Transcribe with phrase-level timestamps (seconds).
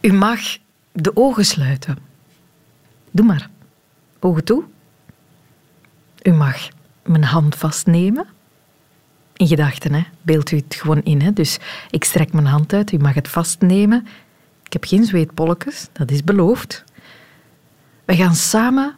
[0.00, 0.40] U mag
[0.92, 1.98] de ogen sluiten.
[3.10, 3.50] Doe maar.
[4.18, 4.64] Ogen toe.
[6.22, 6.68] U mag
[7.02, 8.26] mijn hand vastnemen.
[9.36, 10.02] In gedachten, hè.
[10.22, 11.32] Beeld u het gewoon in, hè.
[11.32, 11.58] Dus
[11.90, 12.92] ik strek mijn hand uit.
[12.92, 14.06] U mag het vastnemen.
[14.64, 15.88] Ik heb geen zweetpolletjes.
[15.92, 16.84] Dat is beloofd.
[18.04, 18.96] We gaan samen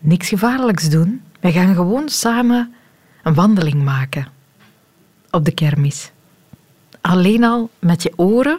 [0.00, 1.22] niks gevaarlijks doen.
[1.40, 2.74] We gaan gewoon samen
[3.22, 4.26] een wandeling maken.
[5.30, 6.10] Op de kermis.
[7.00, 8.58] Alleen al met je oren.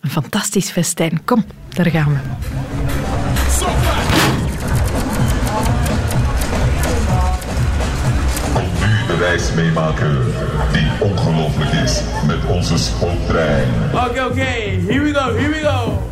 [0.00, 1.24] Een fantastisch festijn.
[1.24, 2.18] Kom, daar gaan we.
[8.88, 10.24] nu de reis meemaken
[10.72, 13.68] die ongelooflijk is met onze spooktrein.
[13.92, 16.02] Okay, okay, here we go, here we go.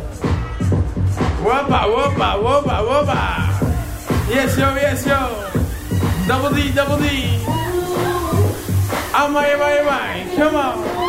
[1.43, 3.49] Whoppa, whoppa, whoppa, whoppa.
[4.29, 5.17] Yes, yo, yes, yo.
[6.27, 7.09] Double D, double D.
[9.13, 10.25] Amai, amai, amai.
[10.35, 11.06] Come on.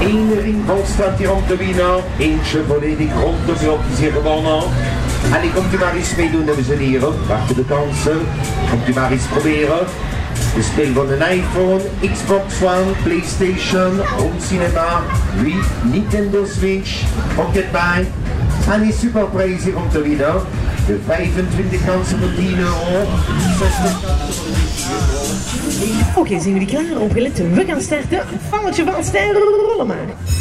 [0.00, 2.02] Eén ringval staat hier om te winnen.
[2.18, 4.62] Eentje volledig rond de blok is hier gewonnen.
[5.34, 7.26] En die komt u maar eens meedoen, dames en heren.
[7.26, 8.20] Wachten de kansen.
[8.70, 9.86] Komt u maar eens proberen.
[10.54, 11.80] De speel van een iPhone,
[12.12, 15.02] Xbox One, Playstation, Home Cinema,
[15.42, 17.02] Wii, Nintendo Switch,
[17.34, 18.06] Pocket Buy.
[18.72, 19.82] En die superprijs hier om.
[20.86, 23.06] De 25 kansen voor 10 euro.
[23.58, 24.20] 60
[26.16, 27.00] Oké, zijn jullie klaar?
[27.00, 28.22] Opgelet, we gaan starten.
[28.48, 30.39] Valletje vast en rollen maar.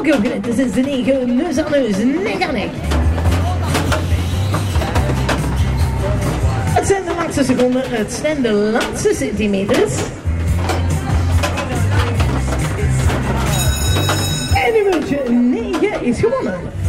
[0.00, 2.54] Oké, opgelet, dit is de 9, neus aan neus, nek aan.
[6.74, 9.94] Het zijn de laatste seconden, het zijn de laatste centimeters.
[14.54, 16.79] En nummertje 9 is gewonnen.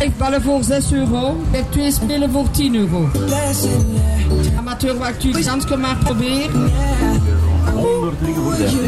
[0.00, 1.36] Ik ballen voor 6 euro.
[1.50, 3.08] Ik heb twee spelen voor 10 euro.
[4.58, 6.70] Amateur wacht u ganske maar proberen.
[7.74, 8.80] 100 ringen voor 30.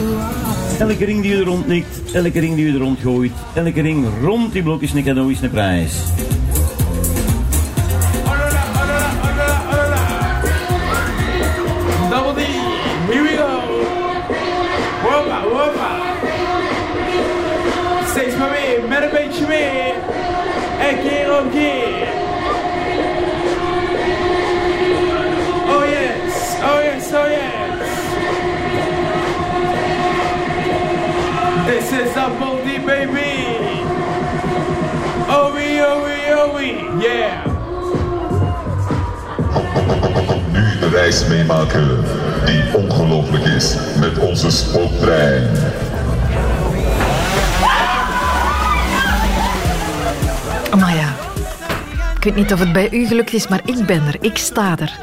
[0.78, 4.52] Elke ring die u er rondnikt, elke ring die u er rondgooit, elke ring rond
[4.52, 5.92] die blok is een cadeau, is een prijs.
[32.28, 33.46] D, baby.
[35.28, 37.46] Oh wee, oh wee, oh wee, yeah.
[40.52, 42.04] Nu de reis meemaken
[42.44, 45.50] die ongelooflijk is met onze spooktrein.
[50.78, 51.14] Maar ja,
[52.16, 54.16] ik weet niet of het bij u gelukt is, maar ik ben er.
[54.20, 54.98] Ik sta er,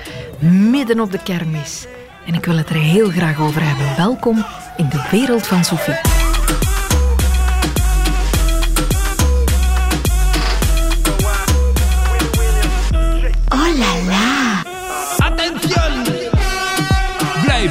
[0.50, 1.86] midden op de kermis.
[2.28, 3.86] En ik wil het er heel graag over hebben.
[3.98, 4.46] Welkom
[4.78, 6.15] in de wereld van Sophie.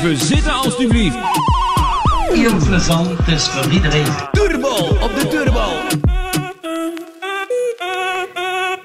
[0.05, 1.17] Blijven zitten alstublieft.
[2.33, 4.34] Heel plezant, is voor iedereen.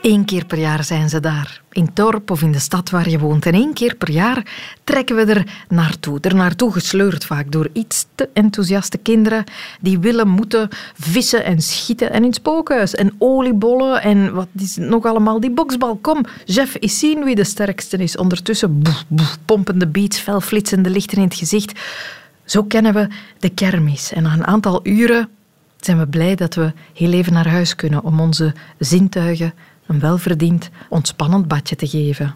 [0.10, 1.62] Eén keer per jaar zijn ze daar.
[1.72, 3.46] In het dorp of in de stad waar je woont.
[3.46, 4.46] En één keer per jaar
[4.84, 6.20] trekken we er naartoe.
[6.22, 9.44] Er naartoe gesleurd vaak door iets te enthousiaste kinderen
[9.82, 12.12] die willen moeten vissen en schieten.
[12.12, 12.96] En in spookhuis.
[12.96, 15.40] En oliebollen en wat is nog allemaal?
[15.40, 15.96] Die boksbal.
[15.96, 18.18] Kom, Jeff, eens zien wie de sterkste is.
[18.18, 21.80] Ondertussen boef, boef, pompende beats, fel flitsende lichten in het gezicht.
[22.46, 23.08] Zo kennen we
[23.40, 24.14] de kermis.
[24.14, 25.30] En na een aantal uren
[25.80, 29.54] zijn we blij dat we heel even naar huis kunnen om onze zintuigen
[29.90, 32.36] een welverdiend, ontspannend badje te geven.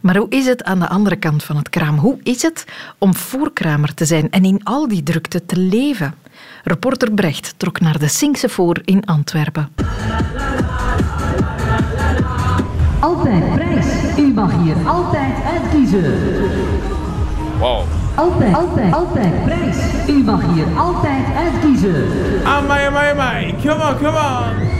[0.00, 1.98] Maar hoe is het aan de andere kant van het kraam?
[1.98, 2.64] Hoe is het
[2.98, 6.14] om voorkramer te zijn en in al die drukte te leven?
[6.64, 9.68] Reporter Brecht trok naar de Sinkse Voor in Antwerpen.
[13.00, 13.86] Altijd prijs.
[14.18, 16.18] U mag hier altijd uitkiezen.
[17.58, 17.82] Wow.
[18.14, 19.76] Altijd, altijd, altijd prijs.
[20.08, 22.06] U mag hier altijd uitkiezen.
[22.44, 23.54] Amai, amai, amai.
[23.62, 24.79] Come on, come on.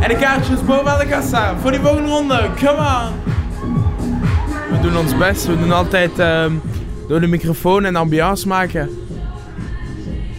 [0.00, 2.48] En de kaartjes bovenaan de kassa voor die volgende ronde.
[2.64, 3.12] Come on!
[4.70, 5.46] We doen ons best.
[5.46, 6.52] We doen altijd ehm,
[7.08, 8.90] door de microfoon en ambiance maken.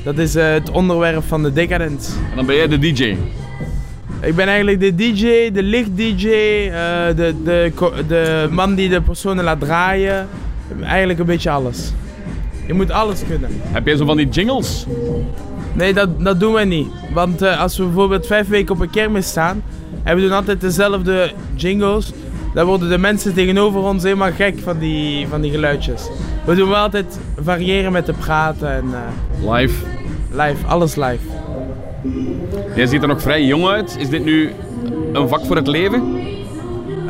[0.03, 2.11] Dat is eh, het onderwerp van de Decadence.
[2.29, 3.17] En dan ben jij de DJ.
[4.21, 6.71] Ik ben eigenlijk de DJ, de licht-DJ, eh,
[7.15, 7.71] de, de,
[8.07, 10.27] de man die de personen laat draaien.
[10.81, 11.91] Eigenlijk een beetje alles.
[12.65, 13.49] Je moet alles kunnen.
[13.53, 14.85] Heb jij zo van die jingles?
[15.73, 16.87] Nee, dat, dat doen wij niet.
[17.13, 19.63] Want eh, als we bijvoorbeeld vijf weken op een kermis staan
[20.03, 22.11] en we doen altijd dezelfde jingles,
[22.53, 26.09] dan worden de mensen tegenover ons helemaal gek van die, van die geluidjes.
[26.45, 29.85] We doen wel altijd variëren met de praten en eh, Live.
[30.31, 31.27] live, alles live.
[32.75, 33.97] Jij ziet er nog vrij jong uit.
[33.99, 34.51] Is dit nu
[35.13, 36.17] een vak voor het leven?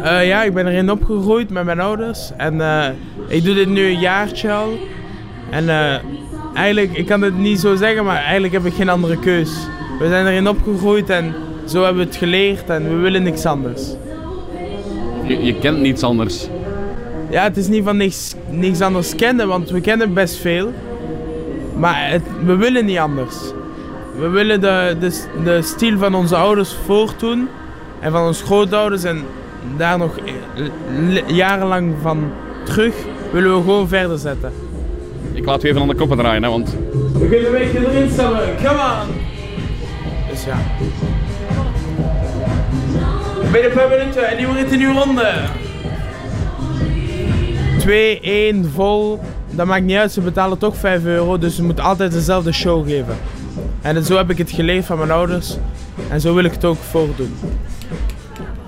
[0.03, 2.31] Eh, ja, ik ben erin opgegroeid met mijn ouders.
[2.37, 2.61] En
[3.27, 4.69] ik doe dit nu een jaartje al.
[5.49, 5.65] En
[6.59, 9.51] eigenlijk, ik kan het niet zo zeggen, maar eigenlijk heb ik geen andere keus.
[9.99, 11.33] We zijn erin opgegroeid en
[11.65, 13.81] zo hebben we het geleerd en we willen niks anders.
[15.23, 16.47] Je, je kent niets anders.
[17.29, 20.73] Ja, het is niet van niks, niks anders kennen, want we kennen best veel.
[21.75, 23.35] Maar het, we willen niet anders.
[24.17, 27.47] We willen de, de, de stijl van onze ouders voortdoen
[27.99, 29.23] en van onze grootouders en
[29.77, 32.31] daar nog eh, jarenlang van
[32.63, 32.95] terug
[33.31, 34.51] willen we gewoon verder zetten.
[35.33, 36.75] Ik laat u even aan de koppen draaien, hè, want
[37.13, 39.15] We kunnen een beetje erin stappen, come on!
[40.29, 40.57] Dus ja.
[43.51, 45.33] Binnen een paar minuten en nu wordt het een nieuwe ronde.
[47.79, 49.19] 2, 1, vol.
[49.49, 52.87] Dat maakt niet uit, ze betalen toch 5 euro, dus ze moeten altijd dezelfde show
[52.87, 53.17] geven.
[53.81, 55.57] En zo heb ik het geleerd van mijn ouders
[56.09, 57.33] en zo wil ik het ook voordoen.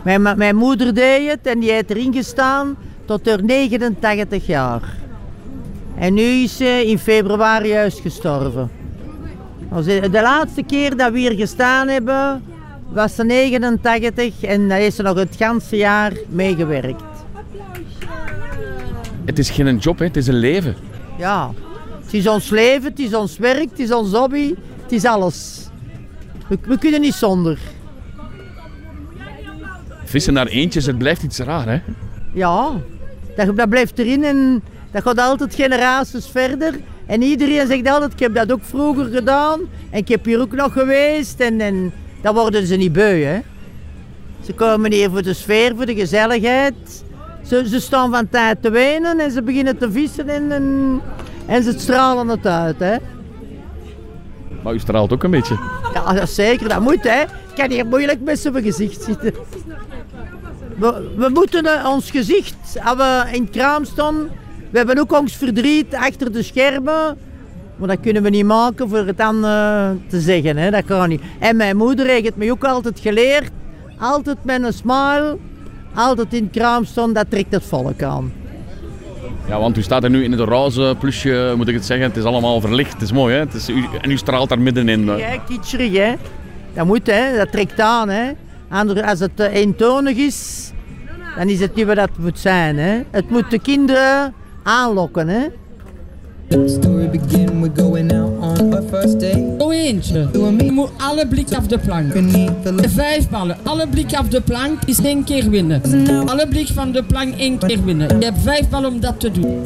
[0.04, 4.82] Mijn, mijn moeder deed het en die heeft erin gestaan tot haar 89 jaar.
[6.02, 8.72] En nu is ze in februari juist gestorven.
[9.86, 12.44] De laatste keer dat we hier gestaan hebben,
[12.90, 17.04] was ze 89 en dan heeft ze nog het ganse jaar meegewerkt.
[19.26, 20.76] het is geen job, hè, het is een leven.
[21.18, 21.52] Ja,
[22.04, 25.68] het is ons leven, het is ons werk, het is ons hobby, het is alles.
[26.48, 27.60] We, we kunnen niet zonder.
[30.04, 31.80] Vissen naar eentjes, het blijft iets raar, hè?
[32.34, 32.72] Ja,
[33.36, 36.74] dat, dat blijft erin en dat gaat altijd generaties verder.
[37.06, 39.60] En iedereen zegt altijd, ik heb dat ook vroeger gedaan
[39.90, 41.40] en ik heb hier ook nog geweest.
[41.40, 43.40] En, en dat worden ze niet beu, hè.
[44.46, 47.04] Ze komen hier voor de sfeer, voor de gezelligheid.
[47.46, 51.02] Ze, ze staan van tijd te wenen en ze beginnen te vissen en, en,
[51.46, 52.96] en ze stralen het uit, hè.
[54.64, 55.58] Maar u straalt ook een beetje.
[55.94, 57.22] Ja, dat zeker, dat moet, hè.
[57.22, 59.34] Ik kan hier moeilijk met zijn gezicht zitten.
[60.78, 64.30] We, we moeten eh, ons gezicht, als we in het kraam staan,
[64.72, 67.18] we hebben ook ons verdriet achter de schermen.
[67.76, 70.72] Maar dat kunnen we niet maken voor het dan eh, te zeggen, hè.
[70.72, 71.22] dat kan niet.
[71.40, 73.50] En mijn moeder heeft het me ook altijd geleerd.
[74.00, 75.38] Altijd met een smile,
[75.96, 78.34] altijd in het kraam staan, dat trekt het volk aan.
[79.48, 82.08] Ja, want u staat er nu in het roze plusje, moet ik het zeggen.
[82.08, 83.40] Het is allemaal verlicht, het is mooi, hè?
[83.40, 85.10] Het is, u, en u straalt daar middenin.
[85.10, 85.18] eh.
[85.20, 86.14] Ja, kitscherig, hè.
[86.74, 87.38] Dat moet, hè.
[87.38, 88.32] Dat trekt aan, hè.
[88.70, 90.72] Ander- Als het eh, eentonig is,
[91.38, 93.02] dan is het niet wat dat moet zijn, hè.
[93.12, 94.34] Het moet de kinderen
[94.64, 95.48] aanlokken, hè.
[96.66, 99.56] Story begin, we're going out on our first date.
[99.60, 100.28] Zo eentje.
[100.58, 102.12] Je moet alle blik af de plank.
[102.90, 103.58] Vijf ballen.
[103.64, 105.82] Alle blik af de plank is één keer winnen.
[106.26, 108.20] Alle blik van de plank één keer winnen.
[108.20, 109.62] Je hebt vijf ballen om dat te doen.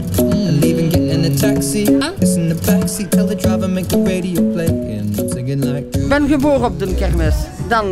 [0.60, 1.84] Leaving, get in a taxi.
[2.20, 4.68] Kiss in the backseat, tell the driver make the radio play.
[4.68, 6.00] And I'm singing like.
[6.00, 7.36] Ik ben geboren op de kermis.
[7.70, 7.86] Dan,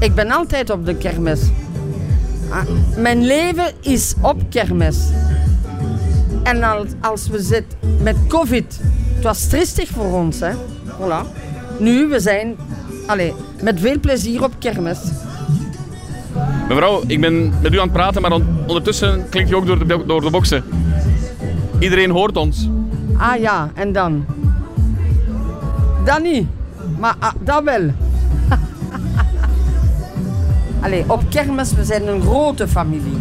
[0.00, 1.40] ik ben altijd op de kermis.
[2.50, 2.58] Ah,
[2.96, 4.96] Mijn leven is op kermis.
[6.42, 8.80] En als, als we zitten met covid,
[9.14, 10.50] het was tristig voor ons, hè.
[10.86, 11.26] Voilà.
[11.78, 12.56] Nu, we zijn
[13.06, 13.32] allez,
[13.62, 14.98] met veel plezier op kermis.
[16.68, 19.86] Mevrouw, ik ben met u aan het praten, maar on- ondertussen klinkt u ook door
[19.86, 20.64] de, door de boksen.
[21.78, 22.68] Iedereen hoort ons.
[23.16, 24.24] Ah ja, en dan?
[26.04, 26.46] Dan niet.
[26.98, 27.90] Maar ah, dat wel.
[30.84, 33.18] Allee, op kermis, we zijn een grote familie.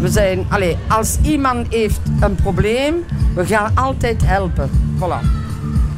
[0.00, 2.94] We zijn, allee, als iemand heeft een probleem,
[3.34, 4.70] we gaan altijd helpen.
[4.96, 5.20] Voilà.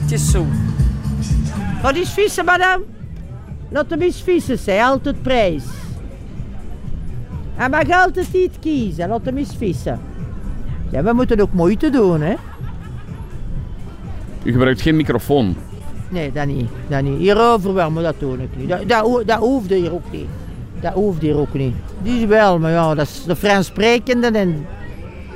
[0.01, 0.47] Het is zo.
[1.83, 2.85] Wat is vissen, madame?
[3.73, 5.63] Hem eens vissen, zei altijd prijs.
[7.55, 10.01] Hij mag altijd iets kiezen, laat hem eens vissen.
[10.91, 12.35] Ja, we moeten ook moeite doen, hè?
[14.43, 15.57] U gebruikt geen microfoon.
[16.09, 16.69] Nee, dat niet.
[16.89, 17.19] Dat niet.
[17.19, 18.69] Hierover wel, maar dat doe ik niet.
[18.69, 20.27] Dat, dat, dat hoeft hier ook niet.
[20.81, 21.75] Dat hoeft hier ook niet.
[22.03, 24.67] Die is wel, maar ja, dat is de Frans sprekende en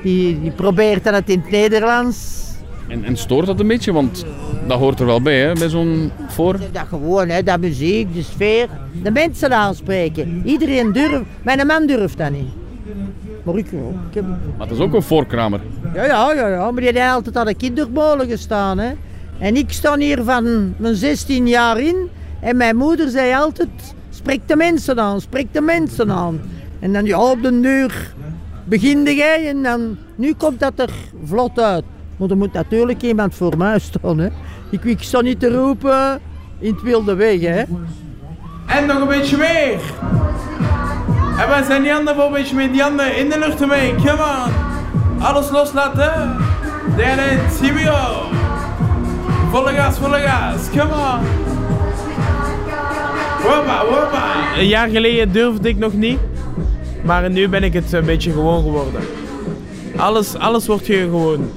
[0.02, 2.42] die, die probeert dan het in het Nederlands.
[2.88, 3.92] En, en stoort dat een beetje?
[3.92, 4.24] Want
[4.66, 6.58] dat hoort er wel bij, hè, bij zo'n voor.
[6.72, 8.68] Dat gewoon, hè, dat muziek, de sfeer.
[9.02, 10.42] De mensen aanspreken.
[10.44, 11.22] Iedereen durft.
[11.42, 12.52] Mijn man durft dat niet.
[13.42, 14.24] Maar ik, ik heb...
[14.56, 15.60] Maar het is ook een voorkramer.
[15.94, 16.70] Ja, ja, ja, ja.
[16.70, 18.78] Maar die heeft altijd aan de kindermolen gestaan.
[18.78, 18.92] Hè.
[19.38, 22.08] En ik sta hier van mijn 16 jaar in.
[22.40, 23.93] En mijn moeder zei altijd,
[24.24, 26.40] spreek de mensen aan, spreek de mensen aan.
[26.80, 28.12] En dan, ja, op de deur
[28.64, 30.90] beginde jij en dan, nu komt dat er
[31.24, 31.84] vlot uit.
[32.16, 34.18] Maar er moet natuurlijk iemand voor mij staan.
[34.18, 34.28] Hè.
[34.70, 36.20] Ik, ik niet te roepen
[36.58, 37.40] in het wilde weg.
[37.40, 37.62] Hè.
[38.66, 39.80] En nog een beetje meer.
[41.38, 42.72] En waar zijn die handen voor een beetje meer?
[42.72, 43.94] Die handen in de lucht ermee.
[43.94, 45.22] Come on.
[45.22, 46.36] Alles loslaten.
[46.96, 47.92] There it we.
[49.50, 50.70] Volle gas, volle gas.
[50.70, 51.63] Come on.
[53.44, 54.58] Woppa, woppa.
[54.58, 56.18] Een jaar geleden durfde ik nog niet.
[57.02, 59.00] Maar nu ben ik het een beetje gewoon geworden.
[59.96, 61.50] Alles, alles wordt je gewoon.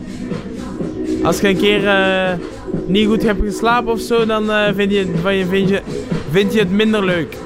[1.24, 2.34] Als je een keer eh,
[2.86, 5.82] niet goed hebt geslapen of zo, dan eh, vind, je, van je, vind, je,
[6.32, 7.38] vind je het minder leuk.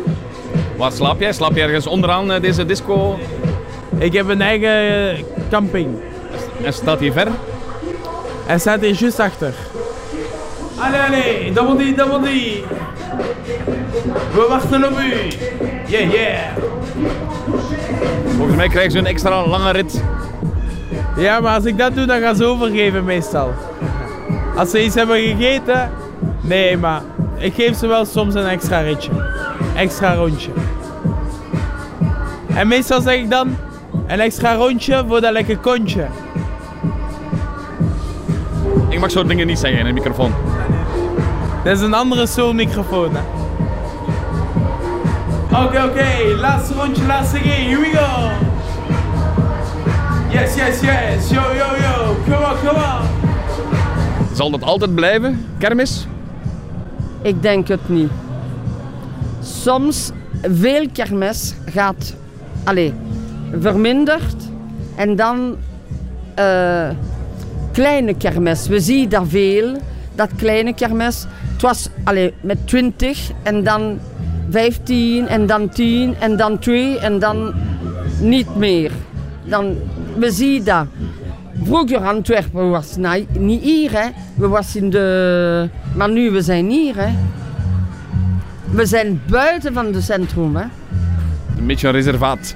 [0.78, 1.34] Waar slaap jij?
[1.34, 3.20] Slaap je ergens onderaan eh, deze disco?
[3.98, 5.88] Ik heb een eigen camping.
[6.64, 7.28] En staat hij ver?
[8.46, 9.54] Hij staat hier juist achter.
[10.80, 12.30] Allee, allee, double D, double D.
[14.34, 15.14] We wachten op u.
[15.88, 16.40] Yeah, yeah.
[18.36, 20.04] Volgens mij krijgen ze een extra lange rit.
[21.18, 23.54] Ja, maar als ik dat doe, dan gaan ze overgeven meestal.
[24.56, 25.92] Als ze iets hebben gegeten,
[26.42, 27.02] nee, maar
[27.38, 29.12] ik geef ze wel soms een extra ritje.
[29.76, 30.52] Extra rondje.
[32.54, 33.56] En meestal zeg ik dan,
[34.08, 36.06] een extra rondje voor dat lekker kontje.
[38.90, 40.34] Ik mag zo'n dingen niet zeggen in een microfoon.
[41.64, 43.16] Dat is een andere soort microfoon.
[43.16, 43.41] hè.
[45.52, 48.30] Oké, oké, laatste rondje, laatste game, here we go.
[50.30, 53.08] Yes, yes, yes, yo, yo, yo, come on, come on.
[54.36, 56.08] Zal dat altijd blijven, kermis?
[57.22, 58.10] Ik denk het niet.
[59.42, 62.16] Soms, veel kermis gaat
[62.64, 62.92] allez,
[63.60, 64.36] verminderd.
[64.96, 65.58] En dan
[66.36, 66.90] eh,
[67.72, 68.68] kleine kermis.
[68.68, 69.78] We zien dat veel,
[70.16, 71.26] dat kleine kermis.
[71.52, 74.00] Het was allez, met 20 en dan
[74.52, 77.54] 15 en dan 10 en dan 2 en dan
[78.20, 78.92] niet meer.
[79.44, 79.76] Dan,
[80.18, 80.86] we zien dat.
[81.64, 84.10] Vroeger Antwerpen was nou, niet hier, hè.
[84.36, 85.70] We was in de...
[85.96, 87.10] Maar nu, we zijn hier, hè.
[88.72, 90.66] We zijn buiten van het centrum, hè.
[91.58, 92.56] Een beetje een reservaat.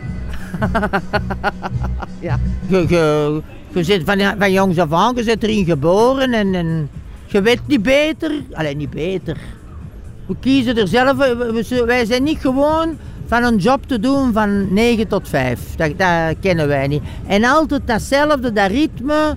[2.19, 2.39] ja.
[2.67, 3.41] Je, je,
[3.73, 6.89] je zit van, van jongs af aan, je zit erin geboren en, en
[7.25, 8.31] je weet niet beter.
[8.53, 9.37] Alleen niet beter.
[10.25, 11.17] We kiezen er zelf,
[11.85, 15.59] wij zijn niet gewoon van een job te doen van 9 tot 5.
[15.75, 17.01] Dat, dat kennen wij niet.
[17.27, 19.35] En altijd datzelfde, dat ritme.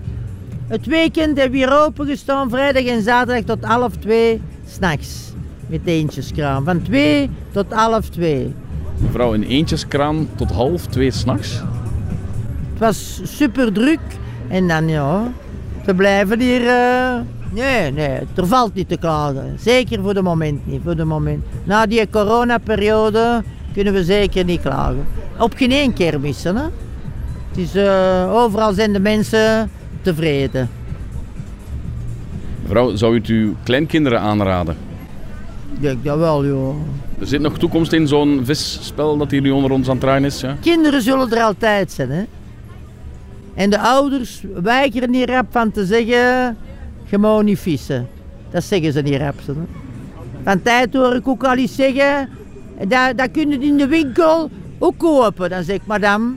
[0.67, 5.33] Het weekend hebben we hier opengestaan, vrijdag en zaterdag tot half 2 s'nachts.
[5.67, 6.65] Met eentjeskraam.
[6.65, 8.55] Van 2 tot half 2.
[8.99, 11.53] Mevrouw, een eentjeskraan tot half twee s'nachts.
[12.71, 13.99] Het was super druk.
[14.49, 15.33] En dan ja,
[15.85, 16.67] we blijven hier.
[16.67, 17.15] eh,
[17.53, 19.57] nee, nee, er valt niet te klagen.
[19.61, 20.81] Zeker voor de moment niet.
[20.85, 21.45] Voor de moment.
[21.65, 25.07] Na die coronaperiode kunnen we zeker niet klagen.
[25.39, 26.53] Op geen één kermis, hè?
[26.53, 29.71] Het is, eh, overal zijn de mensen
[30.03, 30.71] tevreden.
[32.63, 34.77] Mevrouw, zou u het uw kleinkinderen aanraden?
[35.75, 36.77] Ik denk dat wel, joh.
[37.19, 40.25] Er zit nog toekomst in zo'n visspel dat hier nu onder ons aan het draaien
[40.25, 40.41] is.
[40.41, 40.57] Ja?
[40.61, 42.23] Kinderen zullen er altijd zijn, hè?
[43.55, 46.57] En de ouders weigeren niet rap van te zeggen:
[47.11, 48.09] je niet vissen.
[48.51, 49.35] Dat zeggen ze niet rap.
[49.47, 49.53] Hè?
[50.45, 52.29] Van tijd hoor ik ook al eens zeggen:
[52.89, 55.51] dat, dat kun je in de winkel ook kopen.
[55.51, 56.35] Dan zeg ik, madame,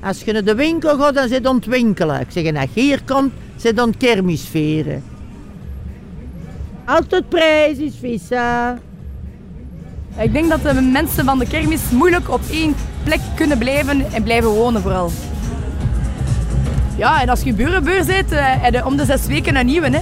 [0.00, 2.20] als je naar de winkel gaat, dan zit ontwinkelen.
[2.20, 5.02] Ik zeg, als je hier komt, zit je aan het kermisferen.
[6.84, 8.80] Altijd prijs is vissen.
[10.18, 14.22] Ik denk dat de mensen van de kermis moeilijk op één plek kunnen blijven en
[14.22, 15.10] blijven wonen vooral.
[16.96, 19.90] Ja, en als je burenbeur zit, eh, heb je om de zes weken een nieuwe.
[19.90, 20.00] Hè.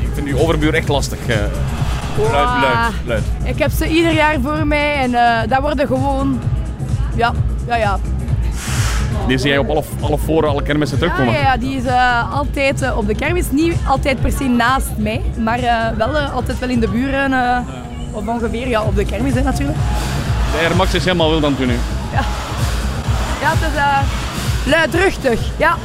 [0.00, 1.18] Ik vind uw overbuur echt lastig.
[1.26, 1.36] eh.
[2.18, 3.22] Luid, luid, luid.
[3.44, 6.40] Ik heb ze ieder jaar voor mij en eh dat worden gewoon...
[7.14, 7.32] Ja,
[7.66, 7.98] ja, ja.
[9.26, 11.40] Die zie jij op alle, alle foren, alle kermissen Ja, terugkomen.
[11.40, 13.50] ja, ja, die is eh, altijd eh, op de kermis.
[13.50, 17.32] Niet altijd per se naast mij, maar eh, wel eh, altijd wel in de buren.
[17.32, 17.58] eh,
[18.12, 19.78] of ongeveer, ja, op de kermis hè, natuurlijk.
[20.52, 21.76] De Air Max is helemaal wild aan het doen nu.
[22.12, 23.98] Ja, het is eh,
[24.66, 25.40] luidruchtig.
[25.58, 25.76] Ja.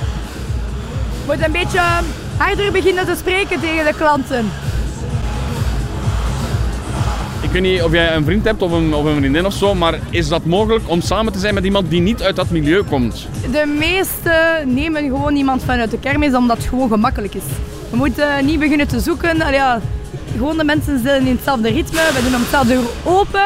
[1.25, 1.97] Moet een beetje eh,
[2.37, 4.51] harder beginnen te spreken tegen de klanten.
[7.41, 9.75] Ik weet niet of jij een vriend hebt of een, of een vriendin of zo,
[9.75, 12.83] maar is dat mogelijk om samen te zijn met iemand die niet uit dat milieu
[12.83, 13.27] komt?
[13.51, 17.43] De meesten nemen gewoon iemand vanuit de kermis omdat het gewoon gemakkelijk is.
[17.89, 19.41] We moeten niet beginnen te zoeken.
[19.41, 19.79] Allee, ja,
[20.31, 23.45] gewoon de mensen zijn in hetzelfde ritme, we doen hem hetzelfde open.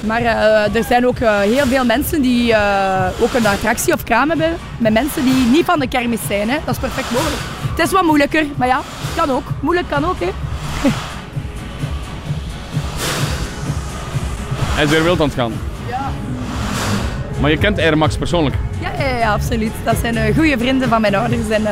[0.00, 4.04] Maar eh, er zijn ook eh, heel veel mensen die eh, ook een attractie of
[4.04, 6.48] kraam hebben met mensen die niet van de kermis zijn.
[6.48, 6.56] Hè.
[6.64, 7.42] Dat is perfect mogelijk.
[7.70, 8.80] Het is wat moeilijker, maar ja,
[9.16, 9.42] kan ook.
[9.60, 10.20] Moeilijk kan ook.
[10.20, 10.26] Hè.
[14.74, 15.52] Hij is weer wild aan het gaan.
[15.88, 16.10] Ja.
[17.40, 18.56] Maar je kent Air Max persoonlijk.
[18.80, 19.72] Ja, ja, ja, absoluut.
[19.84, 21.62] Dat zijn goede vrienden van mijn ouders en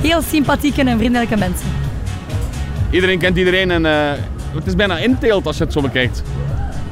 [0.00, 1.66] heel sympathieke en vriendelijke mensen.
[2.90, 3.84] Iedereen kent iedereen en
[4.54, 6.22] het is bijna inteelt als je het zo bekijkt.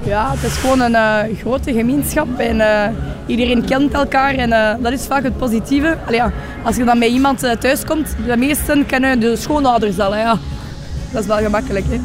[0.05, 2.91] Ja, het is gewoon een eh, grote gemeenschap en eh,
[3.27, 5.99] iedereen kent elkaar en eh, dat is vaak het positieve.
[6.07, 6.21] Allee,
[6.63, 10.17] als je dan bij iemand thuis komt, de meesten kennen de schoonouders al.
[10.17, 10.39] Ja.
[11.13, 11.85] Dat is wel gemakkelijk.
[11.89, 12.01] Hè.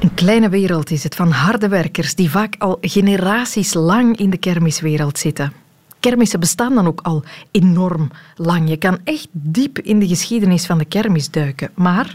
[0.00, 4.38] Een kleine wereld is het van harde werkers die vaak al generaties lang in de
[4.38, 5.52] kermiswereld zitten.
[6.00, 8.68] Kermissen bestaan dan ook al enorm lang.
[8.68, 11.70] Je kan echt diep in de geschiedenis van de kermis duiken.
[11.74, 12.14] Maar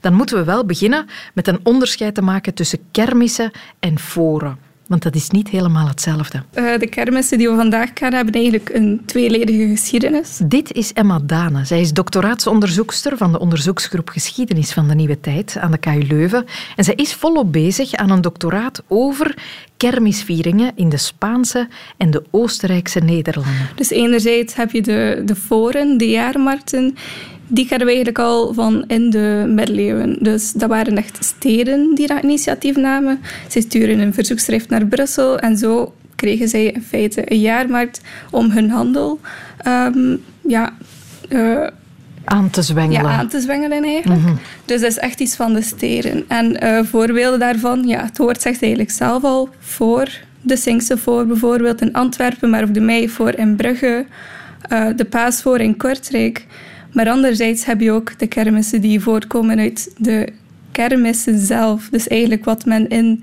[0.00, 4.58] dan moeten we wel beginnen met een onderscheid te maken tussen kermissen en foren.
[4.90, 6.42] Want dat is niet helemaal hetzelfde.
[6.52, 10.40] Eh, de kermissen die we vandaag kennen hebben eigenlijk een tweeledige geschiedenis.
[10.44, 11.64] Dit is Emma Dane.
[11.64, 16.44] Zij is doctoraatsonderzoekster van de onderzoeksgroep Geschiedenis van de Nieuwe Tijd aan de KU Leuven.
[16.76, 19.34] En zij is volop bezig aan een doctoraat over
[19.76, 23.68] kermisvieringen in de Spaanse en de Oostenrijkse Nederlanden.
[23.74, 26.96] Dus enerzijds heb je de, de foren, de jaarmarkten.
[27.52, 30.16] Die kennen we eigenlijk al van in de middeleeuwen.
[30.20, 33.20] Dus dat waren echt steden die dat initiatief namen.
[33.48, 38.50] Zij sturen een verzoekschrift naar Brussel en zo kregen zij in feite een jaarmarkt om
[38.50, 39.20] hun handel
[39.56, 40.72] ehm, ja,
[41.28, 41.66] eh,
[42.24, 43.02] Aan te zwengelen.
[43.02, 44.20] ja, aan te zwengelen eigenlijk.
[44.20, 44.34] Mhm.
[44.64, 46.24] Dus dat is echt iets van de steden.
[46.28, 50.08] En eh, voorbeelden daarvan, ja, het woord zegt eigenlijk zelf al, voor
[50.40, 54.06] de Sinkse voor bijvoorbeeld in Antwerpen, maar ook de Mei voor in Brugge,
[54.68, 56.46] eh, de Paas voor in Kortrijk.
[56.92, 60.28] Maar anderzijds heb je ook de kermissen die voortkomen uit de
[60.72, 61.88] kermissen zelf.
[61.90, 63.22] Dus eigenlijk wat men in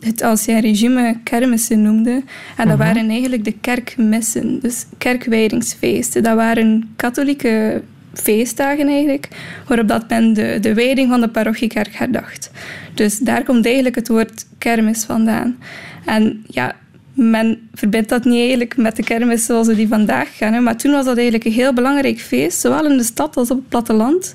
[0.00, 2.22] het ancien regime kermissen noemde.
[2.56, 2.86] En dat Mhm.
[2.86, 6.22] waren eigenlijk de kerkmissen, dus kerkwijdingsfeesten.
[6.22, 7.82] Dat waren katholieke
[8.14, 9.28] feestdagen eigenlijk,
[9.66, 12.50] waarop dat men de, de wijding van de parochiekerk herdacht.
[12.94, 15.56] Dus daar komt eigenlijk het woord kermis vandaan.
[16.04, 16.76] En ja,
[17.14, 20.92] men verbindt dat niet eigenlijk met de kermis zoals we die vandaag kennen, maar toen
[20.92, 24.34] was dat eigenlijk een heel belangrijk feest, zowel in de stad als op het platteland.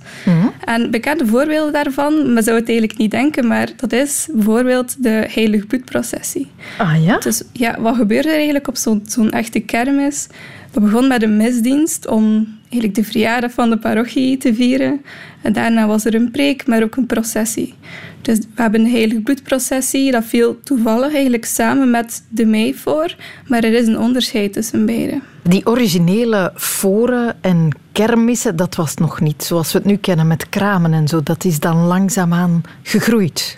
[0.65, 5.25] En bekende voorbeelden daarvan, men zou het eigenlijk niet denken, maar dat is bijvoorbeeld de
[5.29, 6.47] heilig bloedprocessie.
[6.77, 7.17] Ah ja?
[7.17, 10.27] Dus ja, wat gebeurde er eigenlijk op zo'n zo'n echte kermis?
[10.71, 15.01] Dat begon met een misdienst om eigenlijk de verjaardag van de parochie te vieren.
[15.41, 17.73] En daarna was er een preek, maar ook een processie.
[18.21, 23.15] Dus we hebben een heilig bloedprocessie, dat viel toevallig eigenlijk samen met de mei voor,
[23.47, 25.21] maar er is een onderscheid tussen beide.
[25.43, 30.49] Die originele foren en kermissen, dat was nog niet zoals we het nu kennen met
[30.49, 31.23] kramen en zo.
[31.23, 33.57] Dat is dan langzaamaan gegroeid.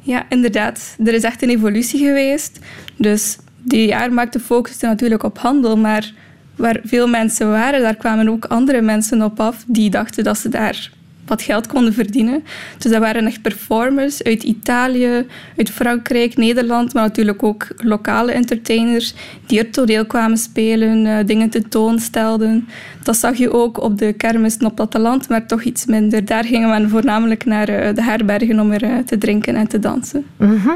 [0.00, 0.96] Ja, inderdaad.
[1.04, 2.58] Er is echt een evolutie geweest.
[2.96, 6.12] Dus die jaarmarkten focusten natuurlijk op handel, maar
[6.56, 10.48] waar veel mensen waren, daar kwamen ook andere mensen op af die dachten dat ze
[10.48, 10.90] daar
[11.26, 12.44] wat geld konden verdienen.
[12.78, 19.14] Dus dat waren echt performers uit Italië, uit Frankrijk, Nederland, maar natuurlijk ook lokale entertainers
[19.46, 22.68] die er toneel kwamen spelen, eh, dingen tentoonstelden.
[23.02, 26.24] Dat zag je ook op de kermissen op platteland, maar toch iets minder.
[26.24, 29.78] Daar gingen men voornamelijk naar eh, de herbergen om er eh, te drinken en te
[29.78, 30.24] dansen.
[30.36, 30.70] Mhm.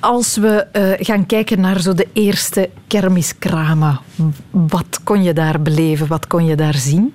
[0.00, 0.66] Als we
[1.00, 4.00] gaan kijken naar zo de eerste kermiskramen,
[4.50, 6.06] wat kon je daar beleven?
[6.06, 7.12] Wat kon je daar zien?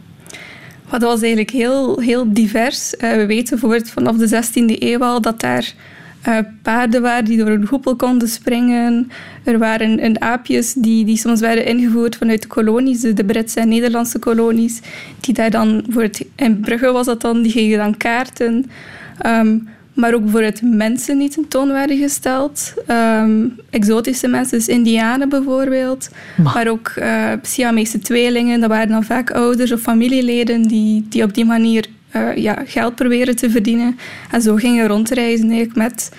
[0.96, 2.96] Maar dat was eigenlijk heel, heel divers.
[2.96, 5.74] Eh, we weten bijvoorbeeld vanaf de 16e eeuw al dat daar
[6.22, 9.12] eh, paarden waren die door een hoepel konden springen.
[9.44, 13.68] Er waren een aapjes die, die soms werden ingevoerd vanuit de kolonies, de Britse en
[13.68, 14.80] Nederlandse kolonies.
[15.20, 18.66] Die daar dan, bijvoorbeeld in Brugge was dat dan, die gingen dan kaarten.
[19.20, 19.58] Ehm,
[19.96, 22.74] maar ook bijvoorbeeld mensen die tentoon werden gesteld.
[22.88, 26.10] Ehm, exotische mensen, dus indianen bijvoorbeeld.
[26.44, 31.34] Maar ook eh Siamese tweelingen, dat waren dan vaak ouders of familieleden die, die op
[31.34, 33.98] die manier eh, ja, geld proberen te verdienen.
[34.32, 36.12] En zo gingen rondreizen eigenlijk met,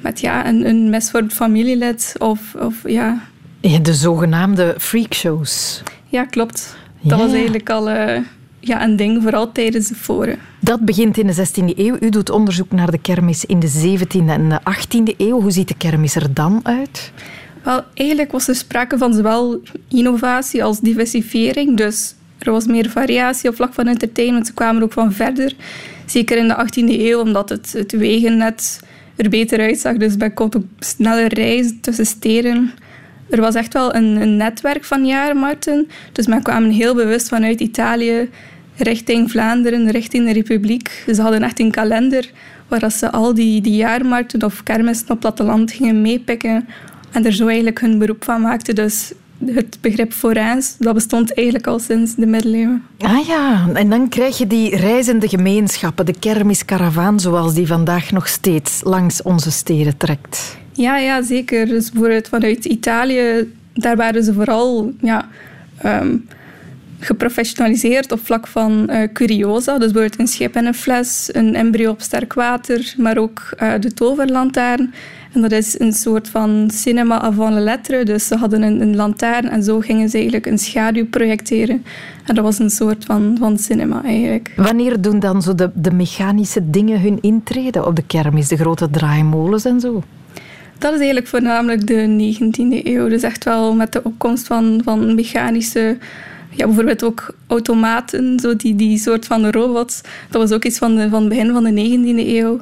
[0.00, 3.20] met ja, een, een misvormd familielid of, of ja...
[3.60, 5.82] Ja, de zogenaamde freakshows.
[6.08, 6.76] Ja, klopt.
[7.02, 7.24] Dat Ja.
[7.24, 8.20] was eigenlijk al eh,
[8.66, 10.38] ja, een ding, vooral tijdens de foren.
[10.60, 11.96] Dat begint in de 16e eeuw.
[12.00, 15.40] U doet onderzoek naar de kermis in de 17e en de 18e eeuw.
[15.40, 17.12] Hoe ziet de kermis er dan uit?
[17.62, 21.76] Wel, eigenlijk was er sprake van zowel innovatie als diversifiering.
[21.76, 24.46] Dus er was meer variatie op vlak van entertainment.
[24.46, 25.54] Ze kwamen ook van verder.
[26.06, 28.80] Zeker in de 18e eeuw, omdat het, het wegennet
[29.16, 29.96] er beter uitzag.
[29.96, 32.72] Dus men kon ook sneller reizen tussen steden.
[33.30, 35.88] Er was echt wel een, een netwerk van jaarmarkten.
[36.12, 38.28] Dus men kwam heel bewust vanuit Italië
[38.76, 41.04] richting Vlaanderen, richting de Republiek.
[41.14, 42.30] Ze hadden echt een kalender
[42.68, 46.68] waar ze al die, die jaarmarkten of kermissen op platteland gingen meepikken
[47.10, 48.74] en er zo eigenlijk hun beroep van maakten.
[48.74, 49.12] Dus
[49.46, 52.82] het begrip forains, dat bestond eigenlijk al sinds de middeleeuwen.
[52.98, 58.28] Ah ja, en dan krijg je die reizende gemeenschappen, de kermiskaravaan, zoals die vandaag nog
[58.28, 60.56] steeds langs onze steden trekt.
[60.74, 61.66] Ja, ja zeker.
[61.66, 65.28] Dus bijvoorbeeld vanuit Italië, daar waren ze vooral ja,
[65.78, 66.16] ehm,
[66.98, 69.78] geprofessionaliseerd op vlak van uh, curiosa.
[69.78, 73.72] Dus bijvoorbeeld een schip en een fles, een embryo op sterk water, maar ook uh,
[73.80, 74.94] de toverlantaarn.
[75.32, 78.04] En dat is een soort van cinema avant la lettre.
[78.04, 81.84] Dus ze hadden een, een lantaarn en zo gingen ze eigenlijk een schaduw projecteren.
[82.24, 84.52] En dat was een soort van, van cinema eigenlijk.
[84.56, 88.48] Wanneer doen dan zo de, de mechanische dingen hun intrede op de kermis?
[88.48, 90.02] De grote draaimolens en zo?
[90.78, 93.08] Dat is eigenlijk voornamelijk de 19e eeuw.
[93.08, 95.96] Dus echt wel met de opkomst van, van mechanische
[96.56, 100.00] ja, bijvoorbeeld ook automaten, zo die, die soort van robots.
[100.30, 102.60] Dat was ook iets van, van het begin van de 19e eeuw.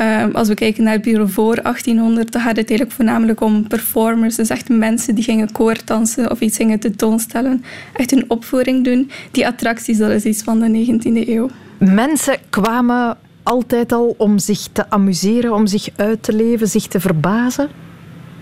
[0.00, 3.68] Um, als we kijken naar het bureau voor 1800, dan gaat het eigenlijk voornamelijk om
[3.68, 4.34] performers.
[4.34, 7.64] Dus echt mensen die gingen koordansen of iets gingen tentoonstellen.
[7.92, 9.10] Echt een opvoering doen.
[9.30, 11.50] Die attracties, dat is iets van de 19e eeuw.
[11.78, 17.00] Mensen kwamen altijd al om zich te amuseren, om zich uit te leven, zich te
[17.00, 17.68] verbazen?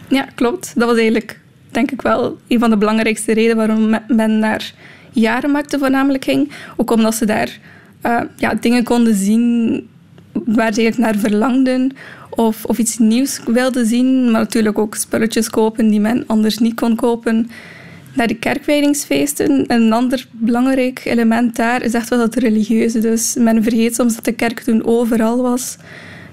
[0.08, 0.72] Ja, klopt.
[0.76, 1.40] Dat was eigenlijk,
[1.70, 4.74] denk ik wel, een van de belangrijkste redenen waarom men naar
[5.10, 6.52] jarenmarkten voornamelijk ging.
[6.76, 7.58] Ook omdat ze daar
[8.06, 9.88] uh, ja, dingen konden zien
[10.32, 11.92] waar ze eigenlijk naar verlangden
[12.30, 16.74] of, of iets nieuws wilden zien, maar natuurlijk ook spulletjes kopen die men anders niet
[16.74, 17.50] kon kopen.
[18.14, 22.98] Naar de kerkwijdingsfeesten, een ander belangrijk element daar is echt wel dat religieuze.
[22.98, 25.77] Dus men vergeet soms dat de kerk toen overal was.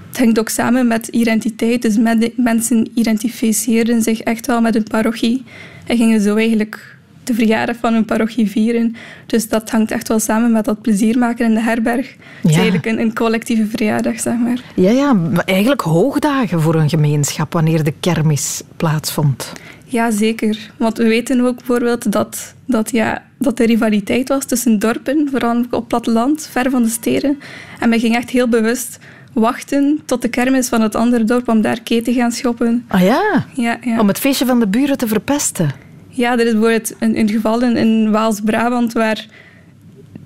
[0.07, 1.81] Het hangt ook samen met identiteit.
[1.81, 1.97] Dus
[2.35, 5.43] mensen identificeerden zich echt wel met hun parochie
[5.85, 8.95] en gingen zo eigenlijk de verjaardag van hun parochie vieren.
[9.25, 12.15] Dus dat hangt echt wel samen met dat plezier maken in de herberg.
[12.41, 14.61] Het is eigenlijk een, een, collectieve verjaardag, zeg maar.
[14.75, 19.51] Ja, ja, maar eigenlijk hoogdagen voor een gemeenschap wanneer de kermis plaatsvond.
[19.91, 20.71] Ja, zeker.
[20.77, 25.65] Want we weten ook bijvoorbeeld dat, dat, ja, dat er rivaliteit was tussen dorpen, vooral
[25.69, 27.39] op platteland, ver van de steden.
[27.79, 28.99] En men ging echt heel bewust
[29.33, 32.85] wachten tot de kermis van het andere dorp om daar keten te gaan shoppen.
[32.87, 33.45] Ah ja?
[33.53, 33.99] Ja, ja.
[33.99, 35.71] Om het feestje van de buren te verpesten.
[36.09, 39.25] Ja, er is bijvoorbeeld een, een geval in, in Waals-Brabant waar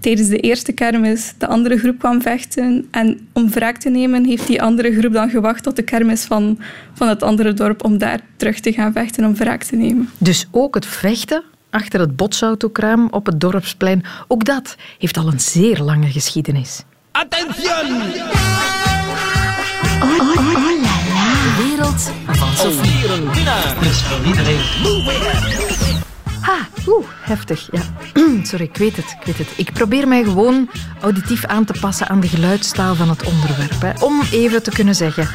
[0.05, 2.87] tijdens de eerste kermis de andere groep kwam vechten.
[2.91, 6.59] En om wraak te nemen heeft die andere groep dan gewacht tot de kermis van,
[6.93, 10.09] van het andere dorp om daar terug te gaan vechten om wraak te nemen.
[10.17, 15.39] Dus ook het vechten achter het botsautokraam op het dorpsplein, ook dat heeft al een
[15.39, 16.83] zeer lange geschiedenis.
[17.11, 18.01] Attention!
[20.01, 21.31] Oh, oh, oh, oh la la.
[21.45, 23.09] De wereld van Sophie.
[23.33, 23.75] Winnaar.
[23.81, 24.59] Dus voor iedereen.
[26.41, 27.69] Ha, oeh, heftig.
[27.71, 27.81] Ja.
[28.49, 29.47] Sorry, ik weet het, ik weet het.
[29.55, 30.69] Ik probeer mij gewoon
[31.01, 34.03] auditief aan te passen aan de geluidstaal van het onderwerp.
[34.03, 35.29] Om even te kunnen zeggen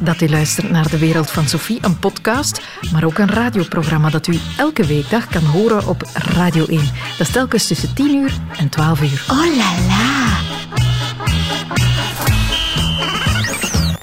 [0.00, 2.60] dat u luistert naar De Wereld van Sophie, een podcast,
[2.92, 6.78] maar ook een radioprogramma dat u elke weekdag kan horen op Radio 1.
[7.18, 9.24] Dat is telkens tussen 10 uur en 12 uur.
[9.30, 10.57] Oh la la.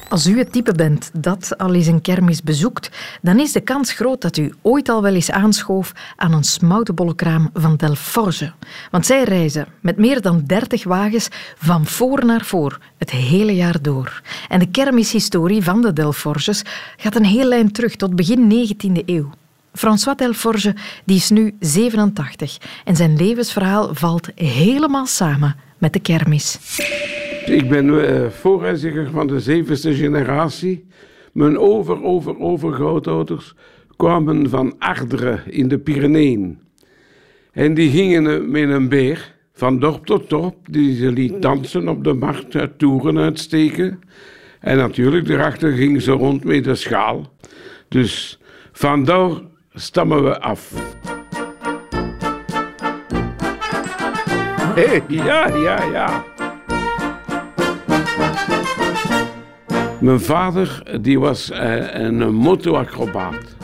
[0.09, 2.89] Als u het type bent dat al eens een kermis bezoekt,
[3.21, 7.49] dan is de kans groot dat u ooit al wel eens aanschoof aan een smoutenbollenkraam
[7.53, 8.53] van Delforge.
[8.91, 13.81] Want zij reizen met meer dan 30 wagens van voor naar voor, het hele jaar
[13.81, 14.21] door.
[14.49, 16.63] En de kermishistorie van de Delforges
[16.97, 19.29] gaat een heel lijn terug tot begin 19e eeuw.
[19.73, 26.57] François Delforge die is nu 87 en zijn levensverhaal valt helemaal samen met de kermis.
[27.45, 30.86] Ik ben uh, voorreiziger van de zevende generatie.
[31.31, 33.55] Mijn over, over, overgrootouders
[33.95, 36.60] kwamen van Ardre in de Pyreneeën.
[37.51, 42.03] En die gingen met een beer van dorp tot dorp, die ze liet dansen op
[42.03, 43.99] de markt, uit toeren uitsteken.
[44.60, 47.34] En natuurlijk, daarachter gingen ze rond met de schaal.
[47.88, 48.39] Dus
[48.71, 49.31] vandaar
[49.73, 50.73] stammen we af.
[54.75, 56.34] Hey, ja, ja, ja.
[59.99, 63.56] Mijn vader die was uh, een motoacrobaat.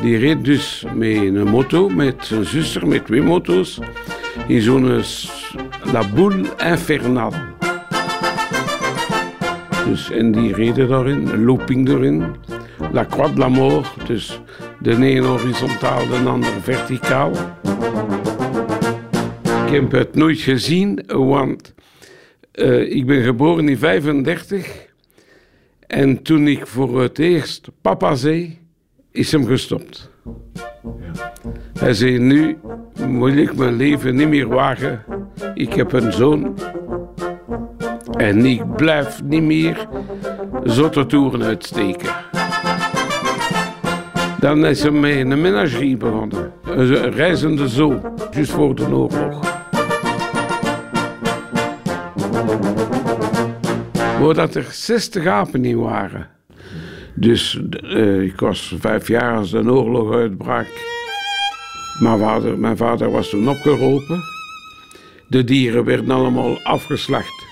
[0.00, 3.78] Die reed dus met een moto met zijn zuster, met twee moto's,
[4.46, 5.02] in zo'n
[5.92, 7.36] La Boule Infernale.
[9.86, 12.24] Dus, en die reden daarin, looping erin.
[12.92, 14.40] La Croix de la Mort, dus
[14.78, 17.30] de een horizontaal, de ander verticaal.
[19.66, 21.74] Ik heb het nooit gezien, want
[22.60, 24.88] uh, ik ben geboren in 35
[25.86, 28.58] En toen ik voor het eerst papa zei,
[29.10, 30.10] is hem gestopt.
[31.78, 32.58] Hij zei, nu
[33.06, 35.04] moet ik mijn leven niet meer wagen.
[35.54, 36.58] Ik heb een zoon.
[38.16, 39.88] En ik blijf niet meer
[40.64, 42.10] zotte toeren uitsteken.
[44.40, 46.52] Dan is hij met een menagerie begonnen.
[46.64, 49.49] Een reizende zoo, juist voor de oorlog.
[54.20, 56.28] Waar dat er 60 apen in waren.
[57.14, 60.66] Dus eh, ik was vijf jaar als de oorlog uitbrak.
[62.00, 64.22] Mijn vader, mijn vader was toen opgeroepen.
[65.26, 67.44] De dieren werden allemaal afgeslacht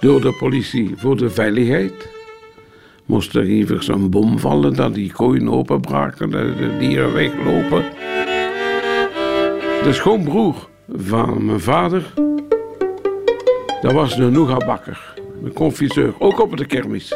[0.00, 2.12] door de politie voor de veiligheid.
[3.06, 7.84] Moest er even zo'n bom vallen dat die kooien openbraken, dat de dieren weglopen.
[9.82, 12.12] De schoonbroer van mijn vader,
[13.84, 17.14] dat was de nougatbakker, een confiseur, ook op de kermis.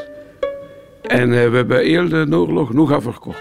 [1.02, 3.40] En eh, we hebben heel de oorlog nougat verkocht.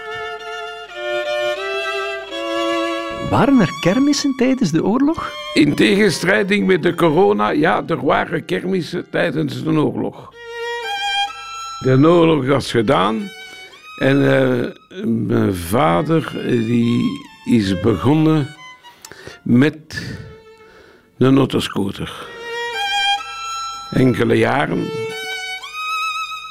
[3.30, 5.30] Waren er kermissen tijdens de oorlog?
[5.54, 10.32] In tegenstrijding met de corona, ja, er waren kermissen tijdens de oorlog.
[11.78, 13.30] De oorlog was gedaan
[13.98, 17.04] en eh, mijn vader die
[17.44, 18.46] is begonnen
[19.42, 20.16] met
[21.18, 22.36] een autoscooter.
[23.90, 24.86] Enkele jaren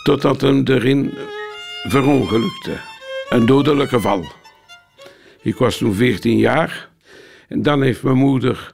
[0.04, 1.14] totdat hem erin
[1.84, 2.78] verongelukte.
[3.30, 4.26] Een dodelijk geval.
[5.42, 6.90] Ik was toen 14 jaar
[7.48, 8.74] en dan heeft mijn moeder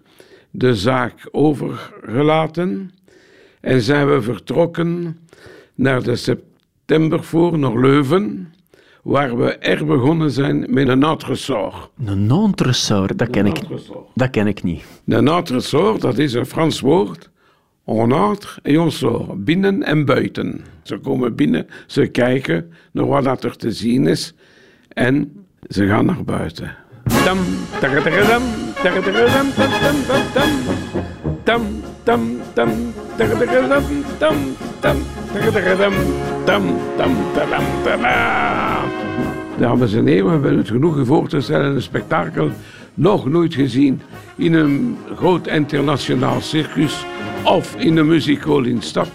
[0.52, 2.92] de zaak overgelaten
[3.62, 5.18] en zijn we vertrokken
[5.76, 8.54] naar de septembervoer, naar Leuven,
[9.04, 11.90] waar we er begonnen zijn met een entresort.
[12.06, 13.60] Een entresort, dat ken, ik,
[14.16, 14.84] dat ken ik niet.
[15.06, 17.32] Een entresort, dat is een Frans woord.
[17.86, 20.62] On entre et on sort, binnen en buiten.
[20.84, 24.34] Ze komen binnen, ze kijken naar wat er te zien is
[24.88, 26.76] en ze gaan naar buiten.
[27.24, 27.38] Tam,
[27.80, 28.44] tam, tam, tam,
[28.82, 29.54] tam, tam, tam,
[34.20, 34.36] tam,
[35.76, 35.94] tam,
[36.46, 36.64] tam,
[36.98, 37.16] tam,
[37.84, 38.02] tadam.
[39.58, 42.50] Dames en heren, we hebben het genoegen voor te stellen, een spektakel
[42.94, 44.02] nog nooit gezien
[44.36, 47.06] in een groot internationaal circus
[47.44, 49.10] of in een musical in stad.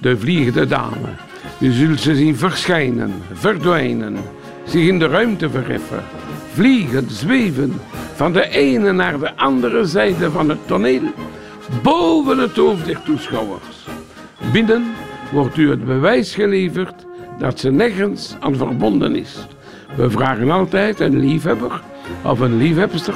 [0.00, 1.08] De Vliegende Dame.
[1.60, 4.16] U zult ze zien verschijnen, verdwijnen,
[4.64, 6.02] zich in de ruimte verheffen,
[6.52, 7.72] vliegen, zweven,
[8.14, 11.02] van de ene naar de andere zijde van het toneel,
[11.82, 13.86] boven het hoofd der toeschouwers.
[14.52, 14.84] Binnen
[15.32, 17.06] wordt u het bewijs geleverd
[17.38, 19.46] dat ze nergens aan verbonden is.
[19.96, 21.82] We vragen altijd een liefhebber
[22.22, 23.14] of een liefhebster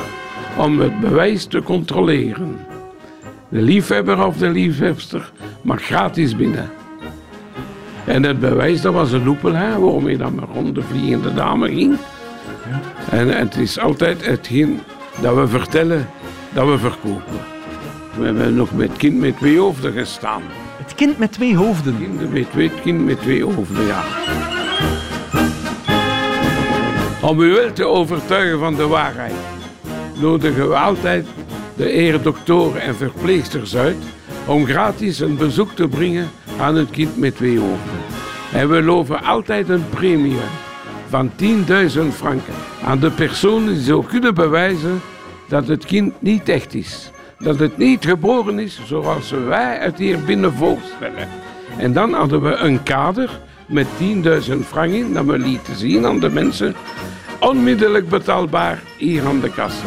[0.56, 2.56] om het bewijs te controleren.
[3.48, 6.70] De liefhebber of de liefhebster mag gratis binnen.
[8.04, 11.68] En het bewijs, dat was een loepel, hè, waarmee dan maar rond de vliegende dame
[11.68, 11.96] ging.
[13.10, 14.80] En het is altijd hetgeen
[15.20, 16.08] dat we vertellen,
[16.52, 17.40] dat we verkopen.
[18.18, 20.42] We hebben nog met kind met twee hoofden gestaan.
[20.76, 21.98] Het kind met twee hoofden?
[21.98, 24.02] Kind met twee, het kind met twee hoofden, ja.
[27.22, 29.34] Om u wel te overtuigen van de waarheid,
[30.20, 31.26] nodigen we altijd
[31.76, 33.96] de eredoktoren en verpleegsters uit
[34.46, 38.00] om gratis een bezoek te brengen aan het kind met twee hoofden.
[38.52, 40.36] En we loven altijd een premie
[41.08, 41.46] van 10.000
[42.10, 42.54] franken
[42.84, 45.00] aan de personen die zo kunnen bewijzen
[45.48, 47.10] dat het kind niet echt is.
[47.38, 51.28] Dat het niet geboren is zoals wij het hier binnen voorstellen.
[51.78, 53.86] En dan hadden we een kader met
[54.50, 56.74] 10.000 franken dat we lieten zien aan de mensen.
[57.40, 59.86] Onmiddellijk betaalbaar hier aan de kassa.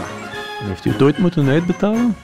[0.64, 2.16] Heeft u het ooit moeten uitbetalen?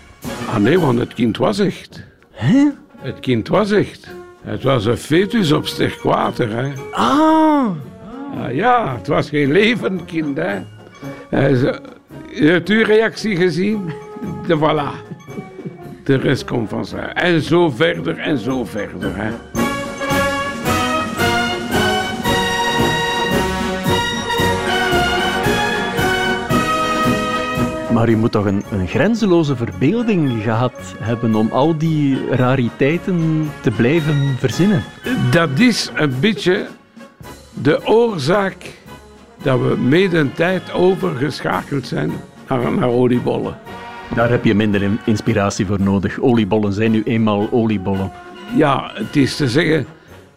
[0.50, 2.04] Ah nee, want het kind was echt.
[2.32, 2.68] Hè?
[2.98, 4.08] Het kind was echt.
[4.42, 6.72] Het was een fetus op sterk water, hè.
[6.92, 7.68] Ah!
[8.38, 10.60] Ah, ja, het was geen levend kind, hè.
[11.50, 11.80] Is-
[12.28, 13.92] Heeft u reactie gezien?
[14.48, 15.10] De voilà.
[16.04, 17.06] De rest komt vanzelf.
[17.14, 19.30] En zo verder en zo verder, hè.
[28.02, 33.72] Maar u moet toch een, een grenzeloze verbeelding gehad hebben om al die rariteiten te
[33.72, 34.84] blijven verzinnen.
[35.32, 36.68] Dat is een beetje
[37.54, 38.56] de oorzaak
[39.44, 42.12] dat we mede een tijd overgeschakeld zijn
[42.48, 43.58] naar, naar oliebollen.
[44.16, 46.20] Daar heb je minder in- inspiratie voor nodig.
[46.20, 48.12] Oliebollen zijn nu eenmaal oliebollen.
[48.56, 49.86] Ja, het is te zeggen,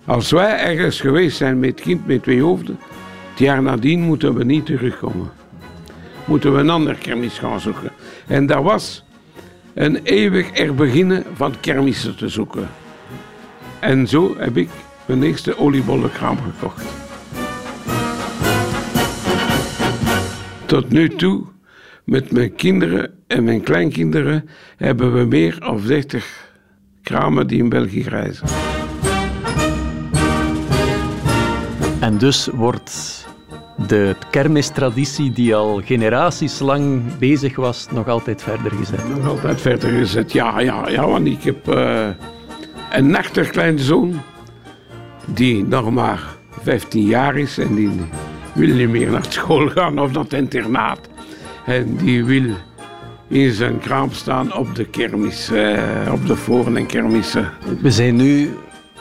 [0.05, 2.79] als wij ergens geweest zijn met kind met twee hoofden,
[3.31, 5.42] het jaar nadien moeten we niet terugkomen.
[6.24, 7.90] Moeten we een ander kermis gaan zoeken.
[8.26, 9.04] En dat was
[9.74, 12.68] een eeuwig er beginnen van kermissen te zoeken.
[13.80, 14.68] En zo heb ik
[15.06, 16.84] mijn eerste oliebollenkraam gekocht.
[20.66, 21.44] Tot nu toe,
[22.04, 26.52] met mijn kinderen en mijn kleinkinderen, hebben we meer dan 30
[27.02, 28.46] kramen die in België reizen.
[32.00, 33.23] En dus wordt
[33.76, 39.08] de kermistraditie die al generaties lang bezig was, nog altijd verder gezet.
[39.08, 42.08] Nog altijd verder gezet, ja, ja, ja, want ik heb eh,
[42.90, 44.20] een nachter kleinzoon
[45.26, 46.22] die nog maar
[46.62, 47.90] 15 jaar is en die
[48.52, 51.00] wil niet meer naar school gaan of naar het internaat.
[51.66, 52.54] En die wil
[53.28, 57.50] in zijn kraam staan op de kermis, eh, op de voren en kermissen.
[57.80, 58.50] We zijn nu,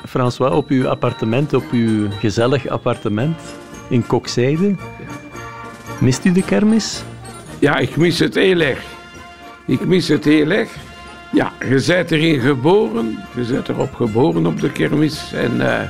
[0.07, 3.37] François, op uw appartement, op uw gezellig appartement
[3.89, 4.75] in Kokzijde.
[5.99, 7.03] Mist u de kermis?
[7.59, 8.83] Ja, ik mis het heel erg.
[9.65, 10.69] Ik mis het heel erg.
[11.31, 13.19] Ja, je bent erin geboren.
[13.35, 15.89] Je bent erop geboren op de kermis en eh,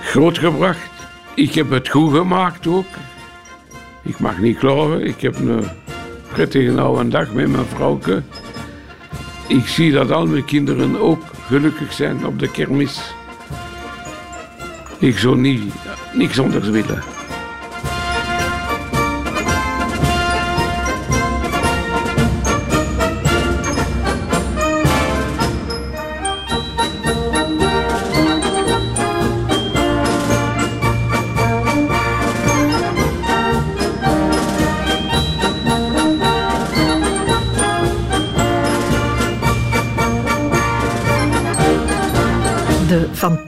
[0.00, 0.90] grootgebracht.
[1.34, 2.86] Ik heb het goed gemaakt ook.
[4.02, 5.06] Ik mag niet klagen.
[5.06, 5.64] Ik heb een
[6.32, 8.22] prettige oude dag met mijn vrouwke.
[9.48, 13.14] Ik zie dat al mijn kinderen ook gelukkig zijn op de kermis.
[14.98, 15.74] Ik zou niet,
[16.12, 17.15] niks anders willen.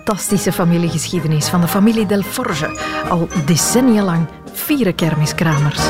[0.08, 2.70] Fantastische familiegeschiedenis van de familie Del Forge.
[3.08, 5.80] Al decennia lang vieren kermiskramers.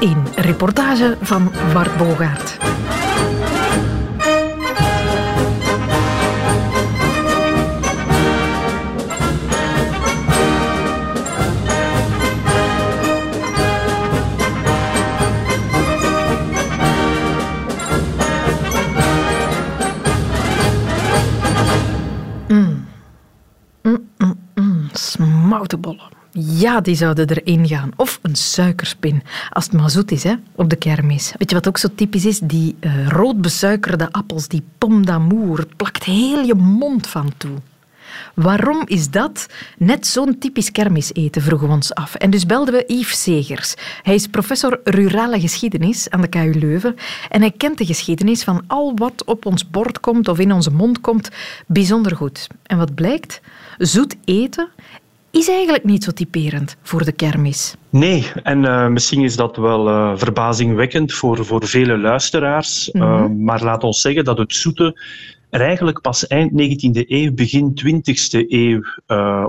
[0.00, 2.65] Een reportage van Bart Bogaert.
[26.38, 27.90] Ja, die zouden erin gaan.
[27.96, 31.32] Of een suikerspin, als het maar zoet is, hè, op de kermis.
[31.38, 32.38] Weet je wat ook zo typisch is?
[32.38, 37.58] Die uh, rood besuikerde appels, die pomme d'amour, plakt heel je mond van toe.
[38.34, 39.46] Waarom is dat
[39.78, 42.14] net zo'n typisch kermiseten, vroegen we ons af.
[42.14, 43.74] En dus belden we Yves Segers.
[44.02, 46.96] Hij is professor rurale geschiedenis aan de KU Leuven
[47.30, 50.70] en hij kent de geschiedenis van al wat op ons bord komt of in onze
[50.70, 51.30] mond komt
[51.66, 52.46] bijzonder goed.
[52.62, 53.40] En wat blijkt?
[53.78, 54.68] Zoet eten
[55.36, 57.74] is eigenlijk niet zo typerend voor de kermis.
[57.90, 62.90] Nee, en uh, misschien is dat wel uh, verbazingwekkend voor, voor vele luisteraars.
[62.92, 63.24] Mm -hmm.
[63.24, 65.00] uh, maar laat ons zeggen dat het zoete
[65.50, 68.82] er eigenlijk pas eind 19e eeuw, begin 20e eeuw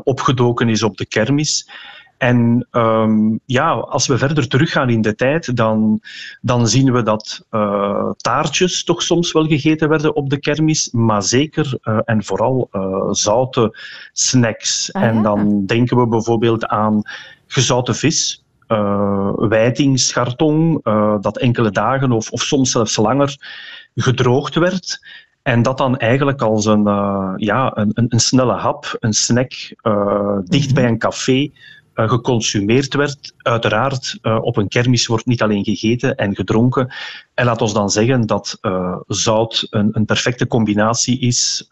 [0.04, 1.70] opgedoken is op de kermis.
[2.18, 6.02] En um, ja, als we verder teruggaan in de tijd, dan,
[6.42, 11.24] dan zien we dat uh, taartjes toch soms wel gegeten werden op de kermis, maar
[11.24, 13.78] zeker uh, en vooral uh, zoute
[14.12, 14.94] snacks.
[14.94, 15.08] Ah, ja.
[15.08, 17.02] En dan denken we bijvoorbeeld aan
[17.48, 18.44] gezouten vis,
[19.36, 20.84] wijting, schartong,
[21.22, 23.38] dat enkele dagen of, of soms zelfs langer
[23.96, 25.06] gedroogd werd.
[25.42, 26.84] En dat dan eigenlijk als een,
[27.36, 29.52] ja, een, een, een, snelle hap, een snack,
[30.44, 31.50] dicht bij een café
[32.06, 33.34] geconsumeerd werd.
[33.38, 36.94] Uiteraard, uh, op een kermis wordt niet alleen gegeten en gedronken.
[37.38, 41.68] En laat ons dan zeggen dat uh, zout een, een, perfecte combinatie is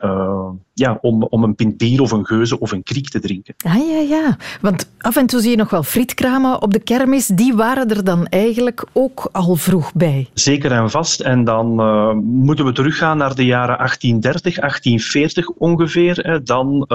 [0.73, 3.53] ja, om, om een pint bier of een geuze of een kriek te drinken.
[3.57, 4.37] Ja, ja, ja.
[4.61, 7.27] Want af en toe zie je nog wel frietkramen op de kermis.
[7.27, 10.27] Die waren er dan eigenlijk ook al vroeg bij.
[10.33, 11.19] Zeker en vast.
[11.19, 11.75] En dan
[12.23, 16.41] moeten we teruggaan naar de jaren 1830, 1840 ongeveer.
[16.43, 16.85] Dan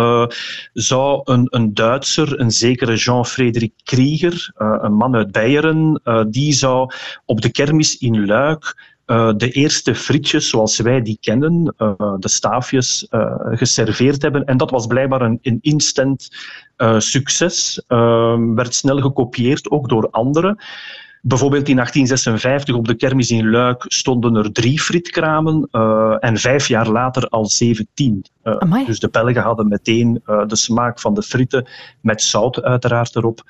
[0.72, 6.90] zou een, een Duitser, een zekere Jean Jean-Frederik Krieger, een man uit Beieren, die zou
[7.26, 8.59] op de kermis in Luik
[9.06, 11.74] uh, de eerste frietjes zoals wij die kennen,
[12.18, 13.06] de staafjes,
[13.50, 14.44] geserveerd hebben.
[14.44, 16.28] En dat was blijkbaar een, een instant
[16.98, 17.82] succes,
[18.54, 20.58] werd snel gekopieerd, ook door anderen.
[21.22, 26.68] Bijvoorbeeld in 1856 op de kermis in Luik stonden er drie frietkramen uh, en vijf
[26.68, 28.24] jaar later al zeventien.
[28.44, 31.68] Uh, dus de Belgen hadden meteen uh, de smaak van de frieten,
[32.00, 33.42] met zout uiteraard erop,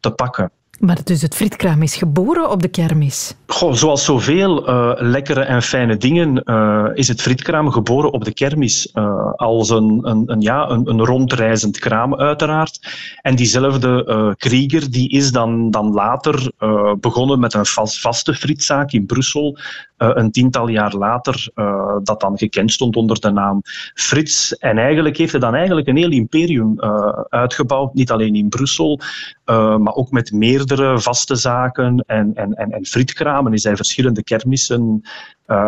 [0.00, 0.50] te pakken.
[0.78, 3.34] Maar dus het frietkraam is geboren op de kermis?
[3.46, 8.32] Goh, zoals zoveel uh, lekkere en fijne dingen uh, is het frietkraam geboren op de
[8.32, 8.90] kermis.
[8.94, 12.80] Uh, als een, een, een, ja, een, een rondreizend kraam uiteraard.
[13.22, 16.52] En diezelfde Krieger die is dan, dan later
[17.00, 19.58] begonnen met een vast, vaste frietzaak in Brussel.
[20.02, 23.60] Eh, een tiental jaar later eh, dat dan gekend stond onder de naam
[23.94, 24.56] Frits.
[24.56, 29.00] En eigenlijk heeft hij dan eigenlijk een heel imperium eh, uitgebouwd, niet alleen in Brussel,
[29.44, 35.02] maar ook met meerdere vaste zaken en, en, en, en frietkramen is hij verschillende kermissen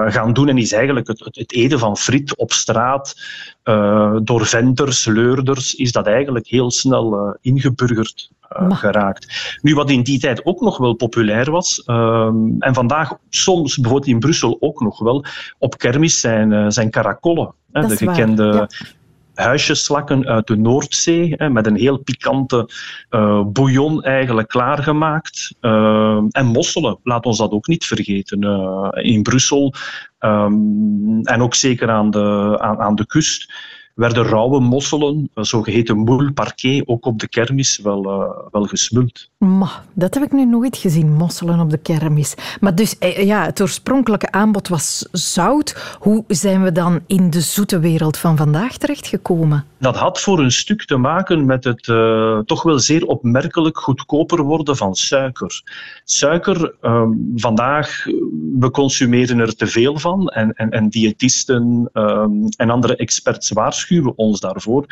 [0.06, 3.14] gaan doen en is eigenlijk het, het, het eten van friet op straat
[3.64, 8.30] uh, door venders, leurders, is dat eigenlijk heel snel ingeburgerd
[8.68, 9.58] geraakt.
[9.62, 14.10] Nu, wat in die tijd ook nog wel populair was, um, en vandaag soms bijvoorbeeld
[14.10, 15.24] in Brussel ook nog wel,
[15.58, 17.54] op kermis zijn, zijn karakollen.
[17.72, 18.68] Hè, de gekende ja
[19.34, 22.68] huisjeslakken uit de Noordzee, hè, met een heel pikante
[23.10, 25.54] uh, bouillon eigenlijk klaargemaakt.
[25.60, 28.42] Uh, en mosselen, laat ons dat ook niet vergeten.
[28.42, 29.74] Uh, in Brussel
[30.20, 33.52] um, en ook zeker aan de, aan, aan de kust
[33.94, 39.30] werden rauwe mosselen, zogeheten moule parquet, ook op de kermis wel, uh, wel gesmuld.
[39.38, 42.34] Ma, dat heb ik nu nooit gezien, mosselen op de kermis.
[42.60, 45.96] Maar dus, ja, het oorspronkelijke aanbod was zout.
[45.98, 49.64] Hoe zijn we dan in de zoete wereld van vandaag terechtgekomen?
[49.78, 54.42] Dat had voor een stuk te maken met het uh, toch wel zeer opmerkelijk goedkoper
[54.42, 55.62] worden van suiker.
[56.04, 57.02] Suiker, uh,
[57.36, 58.04] vandaag,
[58.58, 61.90] we consumeren er te veel van en, en, en diëtisten
[62.56, 64.86] en andere experts waarschuwen waarschuwen ons daarvoor.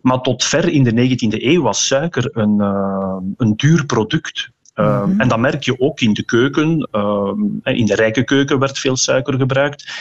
[0.00, 4.50] Maar tot ver in de 19e eeuw was suiker een, uh, een duur product.
[4.74, 5.20] Uh, mm-hmm.
[5.20, 6.88] En dat merk je ook in de keuken.
[6.92, 7.32] Uh,
[7.62, 9.92] in de rijke keuken werd veel suiker gebruikt.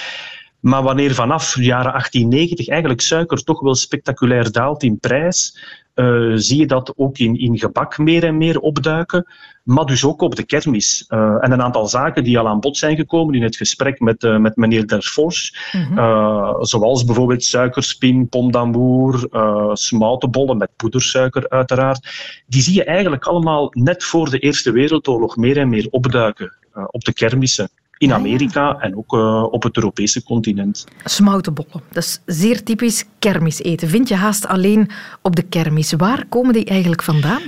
[0.59, 5.57] Maar wanneer vanaf de jaren 1890 eigenlijk suiker toch wel spectaculair daalt in prijs,
[5.95, 9.27] uh, zie je dat ook in, in gebak meer en meer opduiken,
[9.63, 11.05] maar dus ook op de kermis.
[11.09, 14.23] Uh, en een aantal zaken die al aan bod zijn gekomen in het gesprek met,
[14.23, 16.65] uh, met meneer Derfors, mm-hmm.
[16.65, 19.27] zoals bijvoorbeeld suikerspin, pomdamour,
[19.73, 22.07] smoutenbollen met poedersuiker uiteraard,
[22.47, 26.53] die zie je eigenlijk allemaal net voor de Eerste Wereldoorlog meer en meer opduiken
[26.91, 30.85] op de kermissen in Amerika en ook uh, op het Europese continent.
[31.03, 33.87] Smoutenbollen, dat is zeer typisch kermiseten.
[33.87, 34.89] Vind je haast alleen
[35.21, 35.93] op de kermis.
[35.93, 37.41] Waar komen die eigenlijk vandaan?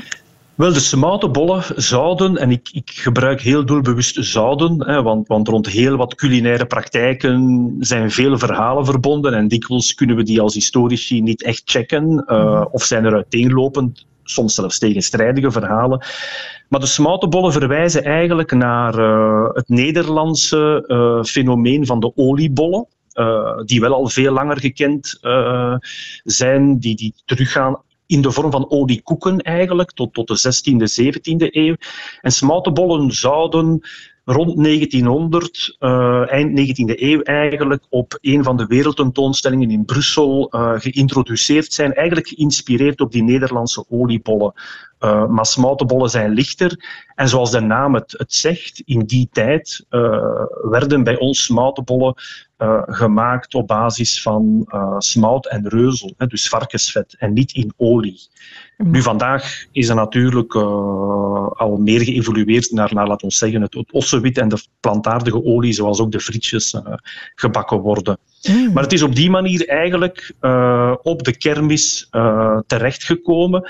[0.56, 5.68] Wel, de smoutenbollen zouden, en ik, ik gebruik heel doelbewust zouden, hè, want, want rond
[5.68, 11.22] heel wat culinaire praktijken zijn veel verhalen verbonden en dikwijls kunnen we die als historici
[11.22, 16.06] niet echt checken uh, of zijn er uiteenlopend soms zelfs tegenstrijdige verhalen.
[16.70, 22.88] Maar de smoutenbollen verwijzen eigenlijk naar uh, het Nederlandse uh, fenomeen van de oliebollen.
[23.14, 25.20] Uh, die wel al veel langer gekend
[26.24, 31.48] zijn, die, die teruggaan in de vorm van oliekoeken eigenlijk, tot, tot de 16e, 17e
[31.50, 31.76] eeuw.
[32.22, 33.82] En smoutenbollen zouden
[34.26, 40.74] rond 1900, uh, eind 19e eeuw eigenlijk, op een van de wereldtentoonstellingen in Brussel uh,
[40.76, 41.94] geïntroduceerd zijn.
[41.94, 44.54] Eigenlijk geïnspireerd op die Nederlandse oliebollen.
[45.00, 46.80] Uh, maar smoutenbollen zijn lichter.
[47.16, 49.86] En zoals de naam het, het zegt, in die tijd
[50.62, 52.14] werden bij ons smoutenbollen
[52.86, 54.66] gemaakt op basis van
[54.98, 58.20] smout en reuzel, hè, dus varkensvet, en niet in olie.
[58.78, 60.64] Nu, vandaag is er natuurlijk uh,
[61.48, 65.74] al meer geëvolueerd naar, naar laten we zeggen, het, het ossewit en de plantaardige olie,
[65.74, 66.82] zoals ook de frietjes uh,
[67.36, 68.18] gebakken worden.
[68.50, 68.74] Mm.
[68.74, 72.10] Maar het is op die manier eigenlijk uh, op de kermis
[72.68, 73.70] terechtgekomen.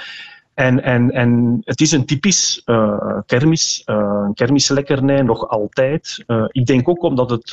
[0.54, 6.24] En, en, en het is een typisch uh, kermis, uh, een kermislekkernij nog altijd.
[6.28, 7.50] Uh, ik denk ook omdat het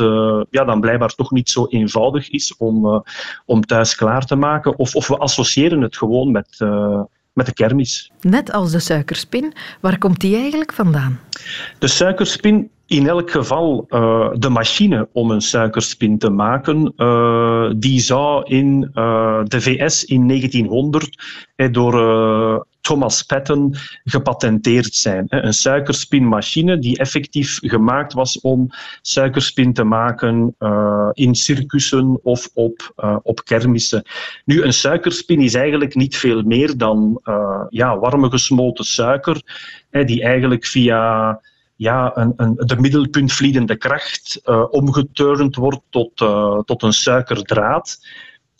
[0.50, 3.04] ja, dan blijkbaar toch niet zo eenvoudig is om,
[3.46, 4.78] om thuis klaar te maken.
[4.78, 6.58] Of, of we associëren het gewoon met,
[7.32, 8.10] met de kermis.
[8.20, 11.20] Net als de suikerspin, waar komt die eigenlijk vandaan?
[11.78, 18.00] De suikerspin, in elk geval uh, de machine om een suikerspin te maken, uh, die
[18.00, 21.18] zou in uh, de VS in 1900
[21.70, 23.74] door Thomas Patton
[24.04, 25.26] gepatenteerd zijn.
[25.28, 28.70] Een suikerspinmachine die effectief gemaakt was om
[29.02, 34.02] suikerspin te maken uh, in circussen of op, uh, op kermissen.
[34.44, 39.42] Nu, een suikerspin is eigenlijk niet veel meer dan uh, ja, warme gesmolten suiker,
[39.90, 41.40] hè, die eigenlijk via
[41.76, 46.16] ja, een, een, de middelpuntvliedende kracht omgeturnd wordt tot,
[46.66, 47.98] tot een suikerdraad.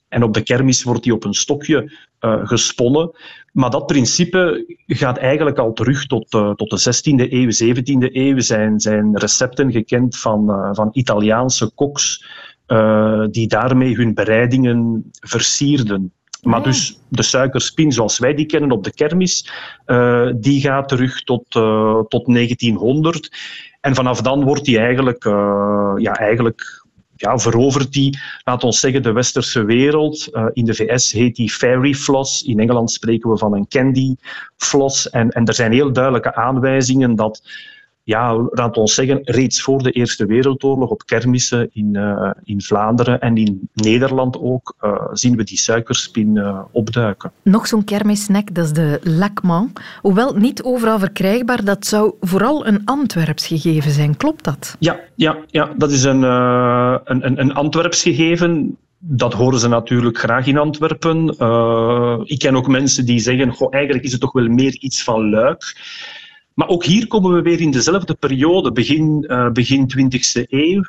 [0.09, 1.93] En op de kermis wordt die op een stokje
[2.23, 3.11] uh, gesponnen.
[3.53, 8.41] Maar dat principe gaat eigenlijk al terug tot, uh, tot de 16e eeuw, 17e eeuw.
[8.41, 12.41] Zijn, zijn recepten gekend van, uh, van Italiaanse koks
[13.31, 16.13] die daarmee hun bereidingen versierden.
[16.43, 19.51] Maar dus de suikerspin zoals wij die kennen op de kermis,
[20.37, 21.51] die gaat terug tot,
[22.09, 23.37] tot 1900.
[23.81, 25.25] En vanaf dan wordt die eigenlijk,
[25.99, 26.82] ja, eigenlijk
[27.23, 30.29] ja, verovert die, laat ons zeggen, de westerse wereld.
[30.33, 32.43] Uh, in de VS heet die fairy floss.
[32.43, 34.15] In Engeland spreken we van een candy
[34.57, 35.11] floss.
[35.11, 37.43] En, en er zijn heel duidelijke aanwijzingen dat
[38.05, 43.21] ja, laat ons zeggen, reeds voor de Eerste Wereldoorlog op kermissen in, uh, in Vlaanderen
[43.21, 47.33] en in Nederland ook, uh, zien we die suikerspin uh, opduiken.
[47.43, 49.73] Nog zo'n kermissnack, dat is de lacman.
[50.01, 54.17] Hoewel niet overal verkrijgbaar, dat zou vooral een Antwerps gegeven zijn.
[54.17, 54.77] Klopt dat?
[54.79, 60.19] Ja, ja, ja dat is een, een, een, een Antwerps gegeven dat horen ze natuurlijk
[60.19, 61.35] graag in Antwerpen.
[61.39, 65.03] Uh, ik ken ook mensen die zeggen, goh, eigenlijk is het toch wel meer iets
[65.03, 65.77] van Luik.
[66.55, 70.83] Maar ook hier komen we weer in dezelfde periode, begin, uh, begin 20e eeuw.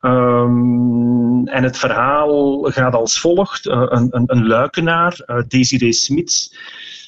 [0.00, 3.66] Um, en het verhaal gaat als volgt.
[3.66, 6.56] Uh, een, een, een, luikenaar, uh, Desiree Smits,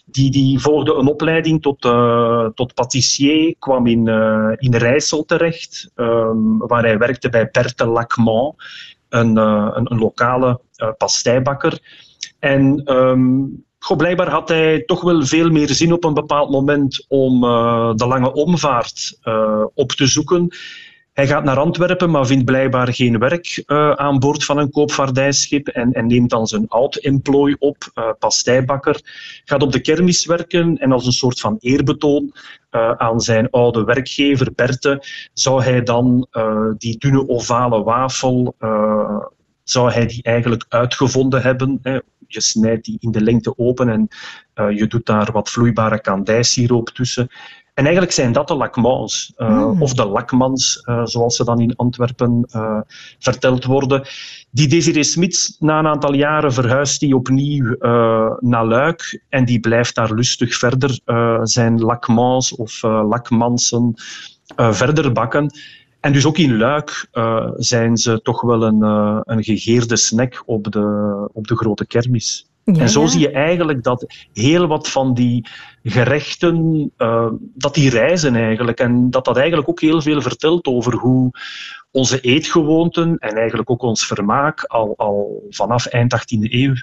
[0.04, 4.06] die, die volgde een opleiding tot, uh, tot patissier, kwam in,
[4.58, 8.54] in Rijssel terecht, um, waar hij werkte bij Berthe Lacman,
[9.08, 10.60] een, een, een, lokale
[10.96, 11.80] pasteibakker.
[12.38, 17.04] En um, Goh, blijkbaar had hij toch wel veel meer zin op een bepaald moment
[17.08, 20.48] om uh, de lange omvaart uh, op te zoeken.
[21.12, 25.68] Hij gaat naar Antwerpen, maar vindt blijkbaar geen werk uh, aan boord van een koopvaardijschip
[25.68, 27.76] en, en neemt dan zijn oud-employ op,
[28.18, 29.00] pasteibakker.
[29.44, 32.32] Gaat op de kermis werken en als een soort van eerbetoon
[32.96, 35.02] aan zijn oude werkgever Berthe
[35.32, 36.26] zou hij dan
[36.78, 38.54] die dunne ovale wafel
[39.72, 41.78] zou hij die eigenlijk uitgevonden hebben.
[41.82, 41.98] Hè.
[42.26, 44.08] Je snijdt die in de lengte open en
[44.54, 47.28] uh, je doet daar wat vloeibare kandijsiroop tussen.
[47.74, 49.82] En eigenlijk zijn dat de lakmans, uh, mm.
[49.82, 52.46] of de lakmans, uh, zoals ze dan in Antwerpen
[53.18, 54.02] verteld worden.
[54.50, 57.76] Die Desiree Smits, na een aantal jaren verhuist die opnieuw
[58.40, 61.00] naar Luik en die blijft daar lustig verder
[61.42, 63.94] zijn lakmans of lakmansen
[64.56, 65.50] verder bakken.
[66.02, 70.42] En dus ook in Luik uh, zijn ze toch wel een, uh, een gegeerde snack
[70.46, 72.46] op de, op de grote kermis.
[72.64, 73.06] Ja, en zo ja.
[73.06, 75.46] zie je eigenlijk dat heel wat van die
[75.82, 78.78] gerechten, uh, dat die reizen eigenlijk.
[78.78, 81.30] En dat dat eigenlijk ook heel veel vertelt over hoe
[81.90, 86.74] onze eetgewoonten en eigenlijk ook ons vermaak al, al vanaf eind 18e eeuw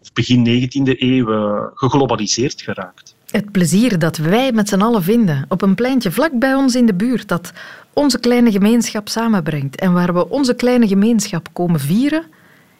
[0.00, 1.26] of begin 19e eeuw
[1.74, 3.14] geglobaliseerd geraakt.
[3.30, 6.86] Het plezier dat wij met z'n allen vinden op een pleintje vlak bij ons in
[6.86, 7.52] de buurt, dat
[7.94, 12.24] onze kleine gemeenschap samenbrengt en waar we onze kleine gemeenschap komen vieren,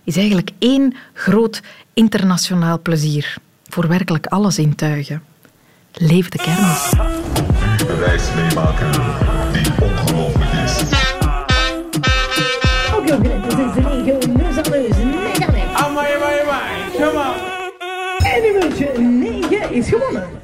[0.04, 1.62] is eigenlijk één groot
[1.94, 3.36] internationaal plezier
[3.68, 5.22] voor werkelijk alle zintuigen.
[5.92, 6.92] Leef de kermis.
[7.88, 8.92] Een reis meemaken
[9.52, 10.82] die ongelooflijk is.
[18.42, 20.43] Nummertje 9 is gewonnen.